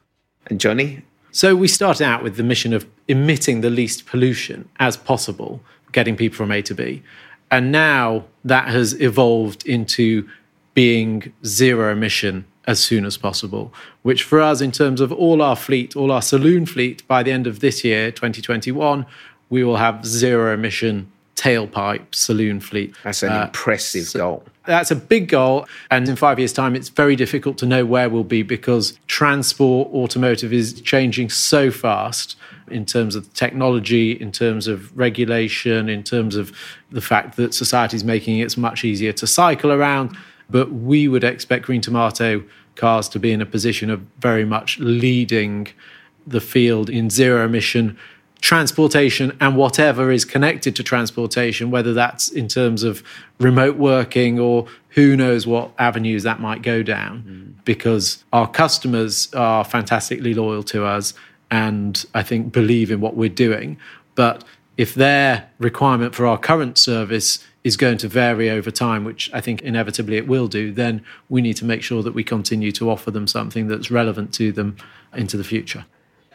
And 0.47 0.61
Johnny, 0.61 1.03
so 1.37 1.55
we 1.55 1.69
started 1.69 2.03
out 2.03 2.23
with 2.23 2.37
the 2.39 2.43
mission 2.43 2.73
of 2.73 2.87
emitting 3.09 3.61
the 3.61 3.69
least 3.69 4.07
pollution 4.07 4.71
as 4.79 4.97
possible, 4.97 5.61
getting 5.93 6.17
people 6.17 6.35
from 6.35 6.51
A 6.51 6.63
to 6.63 6.75
B. 6.75 7.03
And 7.51 7.71
now 7.71 8.25
that 8.43 8.69
has 8.69 8.99
evolved 9.03 9.67
into 9.67 10.27
being 10.73 11.35
zero 11.45 11.93
emission 11.93 12.47
as 12.67 12.83
soon 12.83 13.05
as 13.05 13.19
possible, 13.19 13.71
which 14.01 14.23
for 14.23 14.41
us, 14.41 14.63
in 14.63 14.73
terms 14.73 14.99
of 14.99 15.13
all 15.13 15.43
our 15.43 15.57
fleet, 15.57 15.95
all 15.95 16.11
our 16.11 16.23
saloon 16.23 16.65
fleet, 16.65 17.07
by 17.07 17.23
the 17.23 17.33
end 17.33 17.47
of 17.47 17.61
this 17.61 17.85
year, 17.85 18.11
2021, 18.11 19.05
we 19.51 19.63
will 19.63 19.77
have 19.77 20.07
zero 20.07 20.55
emission 20.55 21.13
tailpipe 21.37 22.15
saloon 22.15 22.61
fleet. 22.61 22.95
That's 23.05 23.23
an 23.23 23.33
uh, 23.33 23.45
impressive 23.45 24.07
so 24.07 24.19
goal. 24.19 24.45
That's 24.65 24.91
a 24.91 24.97
big 24.97 25.29
goal. 25.29 25.67
And 25.91 26.09
in 26.09 26.17
five 26.17 26.39
years' 26.39 26.55
time, 26.55 26.75
it's 26.75 26.89
very 26.89 27.15
difficult 27.15 27.59
to 27.59 27.67
know 27.67 27.85
where 27.85 28.09
we'll 28.09 28.25
be 28.25 28.43
because 28.43 28.99
transport, 29.17 29.89
automotive 29.95 30.53
is 30.53 30.79
changing 30.83 31.31
so 31.31 31.71
fast 31.71 32.37
in 32.71 32.85
terms 32.85 33.17
of 33.17 33.33
technology, 33.33 34.13
in 34.13 34.31
terms 34.31 34.67
of 34.67 34.95
regulation, 34.95 35.89
in 35.89 36.03
terms 36.03 36.37
of 36.37 36.55
the 36.91 37.01
fact 37.01 37.35
that 37.37 37.55
society 37.55 37.97
is 37.97 38.05
making 38.05 38.39
it 38.41 38.55
much 38.59 38.85
easier 38.85 39.15
to 39.15 39.27
cycle 39.27 39.73
around. 39.73 40.15
But 40.51 40.71
we 40.71 41.09
would 41.09 41.25
expect 41.25 41.65
Green 41.65 41.81
Tomato 41.81 42.45
cars 42.75 43.09
to 43.09 43.19
be 43.19 43.33
in 43.33 43.41
a 43.41 43.47
position 43.47 43.89
of 43.89 44.01
very 44.19 44.45
much 44.45 44.79
leading 44.81 45.69
the 46.27 46.43
field 46.43 46.91
in 46.91 47.09
zero 47.09 47.47
emission 47.47 47.97
transportation 48.47 49.37
and 49.41 49.57
whatever 49.57 50.13
is 50.13 50.25
connected 50.25 50.77
to 50.77 50.81
transportation, 50.85 51.69
whether 51.69 51.93
that's 51.93 52.29
in 52.29 52.47
terms 52.47 52.85
of 52.85 53.03
remote 53.41 53.77
working 53.77 54.39
or 54.39 54.69
who 54.91 55.17
knows 55.17 55.49
what 55.49 55.73
avenues 55.81 56.23
that 56.23 56.39
might 56.39 56.63
go 56.63 56.81
down, 56.81 57.25
mm. 57.27 57.65
because 57.65 58.23
our 58.33 58.47
customers 58.49 59.35
are 59.35 59.65
fantastically 59.65 60.33
loyal 60.33 60.63
to 60.63 60.85
us 60.85 61.13
and 61.51 62.07
I 62.15 62.23
think 62.23 62.53
believe 62.53 62.93
in 62.93 63.01
what 63.01 63.17
we're 63.17 63.29
doing. 63.29 63.79
But 64.15 64.45
if 64.77 64.95
their 64.95 65.51
requirement 65.59 66.15
for 66.15 66.25
our 66.25 66.39
current 66.39 66.79
service 66.79 67.45
is 67.65 67.77
going 67.77 67.99
to 67.99 68.07
vary 68.07 68.49
over 68.49 68.71
time, 68.71 69.03
which 69.03 69.29
I 69.35 69.41
think 69.41 69.61
inevitably 69.63 70.19
it 70.19 70.29
will 70.29 70.47
do, 70.47 70.71
then 70.71 71.05
we 71.29 71.43
need 71.43 71.57
to 71.57 71.65
make 71.65 71.83
sure 71.83 72.01
that 72.05 72.15
we 72.15 72.23
continue 72.23 72.71
to 72.73 72.91
offer 72.91 73.11
them 73.11 73.27
something 73.27 73.67
that's 73.67 73.91
relevant 73.91 74.33
to 74.35 74.53
them 74.53 74.77
into 75.13 75.37
the 75.37 75.43
future. 75.43 75.85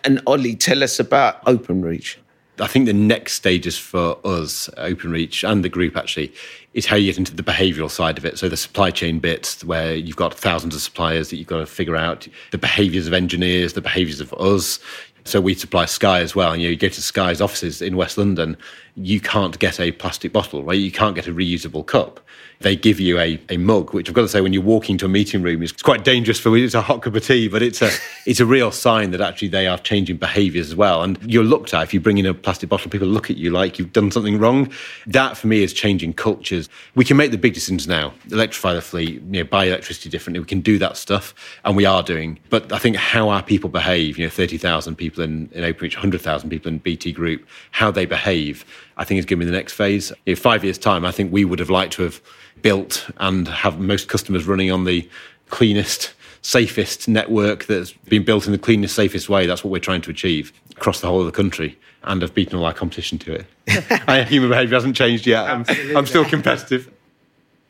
And 0.03 0.21
Ollie, 0.25 0.55
tell 0.55 0.83
us 0.83 0.99
about 0.99 1.43
Openreach. 1.45 2.17
I 2.59 2.67
think 2.67 2.85
the 2.85 2.93
next 2.93 3.33
stages 3.33 3.77
for 3.77 4.17
us, 4.25 4.69
Openreach 4.77 5.49
and 5.49 5.63
the 5.63 5.69
group 5.69 5.97
actually, 5.97 6.31
is 6.73 6.85
how 6.85 6.95
you 6.95 7.07
get 7.07 7.17
into 7.17 7.35
the 7.35 7.43
behavioural 7.43 7.89
side 7.89 8.17
of 8.17 8.25
it. 8.25 8.37
So 8.37 8.49
the 8.49 8.57
supply 8.57 8.91
chain 8.91 9.19
bits 9.19 9.63
where 9.63 9.95
you've 9.95 10.15
got 10.15 10.33
thousands 10.33 10.75
of 10.75 10.81
suppliers 10.81 11.29
that 11.29 11.37
you've 11.37 11.47
got 11.47 11.59
to 11.59 11.65
figure 11.65 11.95
out 11.95 12.27
the 12.51 12.57
behaviours 12.57 13.07
of 13.07 13.13
engineers, 13.13 13.73
the 13.73 13.81
behaviours 13.81 14.21
of 14.21 14.33
us. 14.33 14.79
So 15.23 15.41
we 15.41 15.53
supply 15.53 15.85
Sky 15.85 16.19
as 16.21 16.35
well. 16.35 16.51
And 16.51 16.61
you, 16.61 16.67
know, 16.67 16.71
you 16.71 16.77
go 16.77 16.89
to 16.89 17.01
Sky's 17.01 17.41
offices 17.41 17.81
in 17.81 17.95
West 17.95 18.17
London, 18.17 18.57
you 18.95 19.19
can't 19.19 19.57
get 19.59 19.79
a 19.79 19.91
plastic 19.91 20.33
bottle, 20.33 20.63
right? 20.63 20.77
You 20.77 20.91
can't 20.91 21.15
get 21.15 21.27
a 21.27 21.33
reusable 21.33 21.85
cup. 21.85 22.19
they 22.61 22.75
give 22.75 22.99
you 22.99 23.19
a, 23.19 23.39
a 23.49 23.57
mug, 23.57 23.93
which 23.93 24.07
I've 24.07 24.15
got 24.15 24.21
to 24.21 24.27
say, 24.27 24.41
when 24.41 24.53
you 24.53 24.61
walk 24.61 24.89
into 24.89 25.05
a 25.05 25.09
meeting 25.09 25.41
room, 25.41 25.63
it's 25.63 25.71
quite 25.81 26.03
dangerous 26.03 26.39
for 26.39 26.55
it's 26.55 26.73
a 26.73 26.81
hot 26.81 27.01
cup 27.01 27.15
of 27.15 27.25
tea, 27.25 27.47
but 27.47 27.61
it's 27.61 27.81
a 27.81 27.89
it's 28.25 28.39
a 28.39 28.45
real 28.45 28.71
sign 28.71 29.11
that 29.11 29.21
actually 29.21 29.47
they 29.47 29.67
are 29.67 29.77
changing 29.77 30.17
behaviours 30.17 30.69
as 30.69 30.75
well. 30.75 31.03
And 31.03 31.17
you're 31.25 31.43
looked 31.43 31.73
at 31.73 31.83
if 31.83 31.93
you 31.93 31.99
bring 31.99 32.17
in 32.17 32.25
a 32.25 32.33
plastic 32.33 32.69
bottle, 32.69 32.89
people 32.89 33.07
look 33.07 33.29
at 33.29 33.37
you 33.37 33.49
like 33.49 33.79
you've 33.79 33.93
done 33.93 34.11
something 34.11 34.37
wrong. 34.37 34.71
That 35.07 35.37
for 35.37 35.47
me 35.47 35.63
is 35.63 35.73
changing 35.73 36.13
cultures. 36.13 36.69
We 36.95 37.05
can 37.05 37.17
make 37.17 37.31
the 37.31 37.37
big 37.37 37.53
decisions 37.53 37.87
now, 37.87 38.13
electrify 38.31 38.73
the 38.73 38.81
fleet, 38.81 39.21
you 39.31 39.43
know, 39.43 39.43
buy 39.43 39.65
electricity 39.65 40.09
differently. 40.09 40.39
We 40.39 40.45
can 40.45 40.61
do 40.61 40.77
that 40.79 40.97
stuff, 40.97 41.33
and 41.65 41.75
we 41.75 41.85
are 41.85 42.03
doing. 42.03 42.39
But 42.49 42.71
I 42.71 42.77
think 42.77 42.95
how 42.95 43.29
our 43.29 43.43
people 43.43 43.69
behave, 43.69 44.17
you 44.17 44.25
know, 44.25 44.29
thirty 44.29 44.57
thousand 44.57 44.95
people 44.95 45.23
in 45.23 45.49
in 45.53 45.63
Openreach, 45.63 45.95
hundred 45.95 46.21
thousand 46.21 46.49
people 46.49 46.69
in 46.69 46.77
BT 46.77 47.11
Group, 47.11 47.47
how 47.71 47.89
they 47.91 48.05
behave, 48.05 48.65
I 48.97 49.03
think 49.03 49.19
is 49.19 49.25
going 49.25 49.39
to 49.39 49.45
be 49.45 49.49
the 49.51 49.57
next 49.57 49.73
phase. 49.73 50.11
In 50.25 50.35
five 50.35 50.63
years' 50.63 50.77
time, 50.77 51.05
I 51.05 51.11
think 51.11 51.31
we 51.31 51.45
would 51.45 51.59
have 51.59 51.69
liked 51.69 51.93
to 51.93 52.03
have 52.03 52.21
built 52.61 53.09
and 53.17 53.47
have 53.47 53.79
most 53.79 54.07
customers 54.07 54.45
running 54.45 54.71
on 54.71 54.85
the 54.85 55.09
cleanest, 55.49 56.13
safest 56.41 57.07
network 57.07 57.65
that's 57.65 57.91
been 57.91 58.23
built 58.23 58.45
in 58.45 58.51
the 58.51 58.57
cleanest, 58.57 58.95
safest 58.95 59.29
way. 59.29 59.45
That's 59.45 59.63
what 59.63 59.71
we're 59.71 59.79
trying 59.79 60.01
to 60.01 60.11
achieve 60.11 60.53
across 60.71 61.01
the 61.01 61.07
whole 61.07 61.19
of 61.19 61.25
the 61.25 61.31
country 61.31 61.77
and 62.03 62.21
have 62.21 62.33
beaten 62.33 62.57
all 62.57 62.65
our 62.65 62.73
competition 62.73 63.19
to 63.19 63.33
it. 63.67 64.27
Human 64.29 64.49
behaviour 64.49 64.75
hasn't 64.75 64.95
changed 64.95 65.27
yet. 65.27 65.47
I'm, 65.47 65.65
I'm 65.95 66.05
still 66.05 66.25
competitive. 66.25 66.91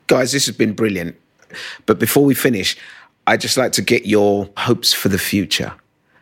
Guys, 0.06 0.32
this 0.32 0.46
has 0.46 0.56
been 0.56 0.72
brilliant. 0.72 1.16
But 1.84 1.98
before 1.98 2.24
we 2.24 2.34
finish, 2.34 2.76
I'd 3.26 3.40
just 3.40 3.56
like 3.56 3.72
to 3.72 3.82
get 3.82 4.06
your 4.06 4.48
hopes 4.56 4.92
for 4.92 5.08
the 5.08 5.18
future. 5.18 5.74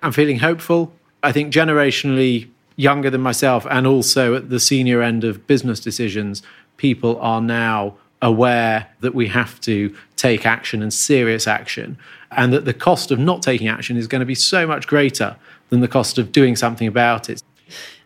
I'm 0.02 0.12
feeling 0.12 0.38
hopeful. 0.38 0.92
I 1.22 1.32
think 1.32 1.52
generationally 1.52 2.48
younger 2.80 3.10
than 3.10 3.20
myself 3.20 3.66
and 3.70 3.86
also 3.86 4.34
at 4.34 4.48
the 4.48 4.58
senior 4.58 5.02
end 5.02 5.22
of 5.22 5.46
business 5.46 5.80
decisions, 5.80 6.42
people 6.78 7.18
are 7.20 7.42
now 7.42 7.94
aware 8.22 8.86
that 9.00 9.14
we 9.14 9.28
have 9.28 9.60
to 9.60 9.94
take 10.16 10.46
action 10.46 10.82
and 10.82 10.92
serious 10.92 11.46
action, 11.46 11.98
and 12.32 12.52
that 12.52 12.64
the 12.64 12.74
cost 12.74 13.10
of 13.10 13.18
not 13.18 13.42
taking 13.42 13.68
action 13.68 13.96
is 13.96 14.06
going 14.06 14.20
to 14.20 14.26
be 14.26 14.34
so 14.34 14.66
much 14.66 14.86
greater 14.86 15.36
than 15.70 15.80
the 15.80 15.88
cost 15.88 16.18
of 16.18 16.32
doing 16.32 16.56
something 16.56 16.86
about 16.86 17.30
it. 17.30 17.42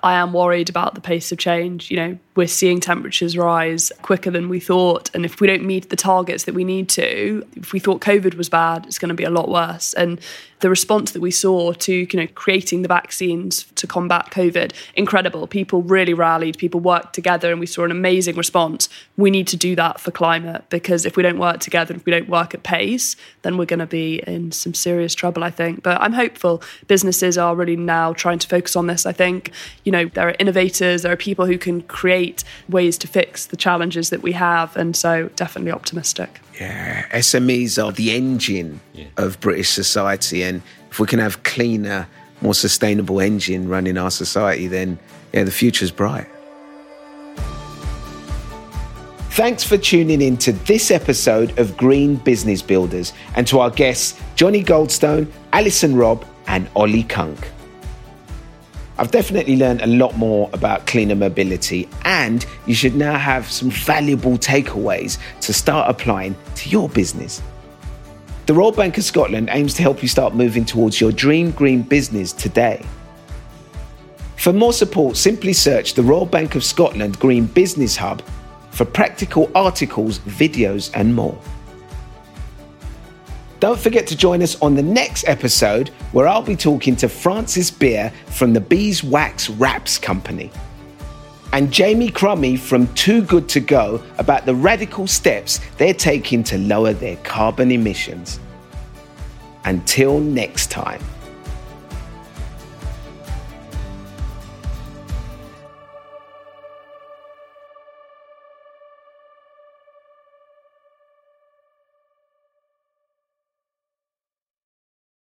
I 0.05 0.13
am 0.13 0.35
worried 0.35 0.69
about 0.69 0.95
the 0.95 1.01
pace 1.01 1.33
of 1.33 1.39
change. 1.39 1.91
You 1.91 1.97
know, 1.97 2.19
we're 2.37 2.47
seeing 2.47 2.79
temperatures 2.79 3.39
rise 3.39 3.91
quicker 4.03 4.31
than 4.31 4.51
we 4.51 4.61
thought. 4.61 5.11
And 5.15 5.25
if 5.25 5.41
we 5.41 5.47
don't 5.47 5.65
meet 5.65 5.89
the 5.89 5.97
targets 5.97 6.45
that 6.45 6.55
we 6.55 6.63
need 6.63 6.91
to, 6.91 7.43
if 7.57 7.73
we 7.73 7.79
thought 7.79 8.03
COVID 8.03 8.35
was 8.35 8.51
bad, 8.51 8.85
it's 8.85 8.99
going 8.99 9.09
to 9.09 9.15
be 9.15 9.25
a 9.25 9.31
lot 9.31 9.49
worse. 9.49 9.95
And 9.95 10.21
the 10.65 10.71
response 10.71 11.11
that 11.13 11.21
we 11.21 11.31
saw 11.31 11.75
to 11.75 11.93
you 11.93 12.09
know 12.15 12.27
creating 12.35 12.81
the 12.81 12.89
vaccines 12.89 13.65
to 13.75 13.87
combat 13.87 14.31
COVID, 14.31 14.73
incredible. 14.95 15.47
People 15.47 15.83
really 15.83 16.15
rallied, 16.15 16.57
people 16.57 16.81
worked 16.81 17.15
together, 17.15 17.51
and 17.51 17.61
we 17.61 17.67
saw 17.67 17.85
an 17.85 17.91
amazing 17.91 18.35
response. 18.35 18.89
We 19.19 19.31
need 19.31 19.47
to 19.49 19.59
do 19.59 19.77
that 19.77 20.01
for 20.01 20.11
climate 20.11 20.65
because 20.71 21.05
if 21.05 21.19
we 21.19 21.23
don't 21.23 21.39
work 21.39 21.61
together, 21.61 21.95
if 21.95 22.07
we 22.07 22.13
don't 22.13 22.31
work 22.31 22.55
at 22.55 22.63
pace, 22.63 23.15
then 23.43 23.59
we're 23.59 23.67
going 23.67 23.81
to 23.81 23.87
be 23.87 24.23
in 24.27 24.53
some 24.53 24.73
serious 24.73 25.15
trouble, 25.15 25.45
I 25.45 25.51
think. 25.51 25.83
But 25.83 26.01
I'm 26.01 26.15
hopeful 26.15 26.63
businesses 26.87 27.37
are 27.37 27.55
really 27.55 27.77
now 27.77 28.15
trying 28.15 28.39
to 28.39 28.49
focus 28.49 28.75
on 28.75 28.87
this. 28.87 29.05
I 29.05 29.13
think, 29.13 29.51
you 29.85 29.93
know, 29.95 30.07
there 30.07 30.29
are 30.29 30.37
innovators, 30.39 31.03
there 31.03 31.13
are 31.13 31.17
people 31.17 31.47
who 31.47 31.59
can 31.59 31.83
create 31.83 32.45
ways 32.69 32.99
to 32.99 33.07
fix 33.07 33.47
the 33.47 33.57
challenges 33.57 34.11
that 34.11 34.23
we 34.23 34.33
have. 34.33 34.77
And 34.77 34.97
so 34.97 35.29
definitely 35.37 35.73
optimistic. 35.73 36.41
Yeah, 36.61 37.07
SMEs 37.09 37.83
are 37.83 37.93
the 37.93 38.15
engine 38.15 38.81
yeah. 38.93 39.07
of 39.17 39.41
British 39.41 39.71
society, 39.71 40.43
and 40.43 40.63
if 40.91 41.01
we 41.01 41.07
can 41.07 41.19
have 41.19 41.43
cleaner, 41.43 42.07
more 42.41 42.55
sustainable 42.55 43.21
engine 43.21 43.69
running 43.69 43.99
our 43.99 44.11
society, 44.11 44.69
then 44.69 44.99
yeah, 45.33 45.43
the 45.43 45.51
future's 45.51 45.91
bright. 45.91 46.29
Thanks 49.31 49.65
for 49.65 49.77
tuning 49.77 50.23
in 50.23 50.37
to 50.39 50.53
this 50.53 50.93
episode 50.93 51.59
of 51.59 51.77
Green 51.77 52.15
Business 52.15 52.63
Builders 52.63 53.13
and 53.35 53.45
to 53.49 53.59
our 53.59 53.71
guests, 53.71 54.21
Johnny 54.37 54.63
Goldstone, 54.63 55.27
Alison 55.53 55.97
Robb, 55.97 56.25
and 56.47 56.69
Ollie 56.77 57.03
Kunk. 57.03 57.51
I've 58.97 59.11
definitely 59.11 59.57
learned 59.57 59.83
a 59.83 59.89
lot 59.89 60.17
more 60.17 60.49
about 60.53 60.87
cleaner 60.87 61.17
mobility, 61.17 61.89
and 62.05 62.47
you 62.67 62.75
should 62.75 62.95
now 62.95 63.19
have 63.19 63.51
some 63.51 63.71
valuable 63.71 64.39
takeaways 64.39 65.19
to 65.41 65.53
start 65.53 65.91
applying 65.91 66.37
to 66.55 66.69
your 66.69 66.89
business. 66.89 67.43
The 68.47 68.55
Royal 68.55 68.71
Bank 68.71 68.97
of 68.97 69.05
Scotland 69.05 69.49
aims 69.51 69.75
to 69.75 69.83
help 69.83 70.01
you 70.01 70.09
start 70.09 70.35
moving 70.35 70.65
towards 70.65 71.01
your 71.01 71.11
dream 71.11 71.51
green 71.51 71.83
business 71.83 72.33
today. 72.33 72.85
For 74.37 74.53
more 74.53 74.73
support, 74.73 75.17
simply 75.17 75.55
search 75.55 75.95
the 75.95 76.03
Royal 76.03 76.27
Bank 76.27 76.55
of 76.55 76.63
Scotland 76.63 77.19
Green 77.19 77.47
Business 77.47 77.97
Hub 77.97 78.23
for 78.71 78.85
practical 78.85 79.51
articles, 79.55 80.19
videos, 80.21 80.91
and 80.95 81.15
more. 81.15 81.37
Don't 83.65 83.81
forget 83.81 84.07
to 84.09 84.15
join 84.15 84.43
us 84.43 84.61
on 84.61 84.75
the 84.75 84.83
next 84.83 85.27
episode 85.27 85.89
where 86.13 86.29
I'll 86.29 86.43
be 86.43 86.55
talking 86.55 86.95
to 86.97 87.09
Francis 87.09 87.71
Beer 87.71 88.13
from 88.27 88.53
the 88.53 88.61
Beeswax 88.61 89.49
Wraps 89.49 89.97
Company 89.97 90.51
and 91.55 91.73
Jamie 91.73 92.11
Crummie 92.11 92.59
from 92.59 92.93
Too 92.93 93.23
Good 93.23 93.49
To 93.49 93.61
Go 93.61 94.03
about 94.19 94.45
the 94.45 94.55
radical 94.55 95.07
steps 95.07 95.61
they're 95.79 95.95
taking 95.95 96.45
to 96.45 96.59
lower 96.59 96.93
their 96.93 97.17
carbon 97.25 97.71
emissions. 97.71 98.39
Until 99.65 100.21
next 100.21 100.71
time. 100.71 101.01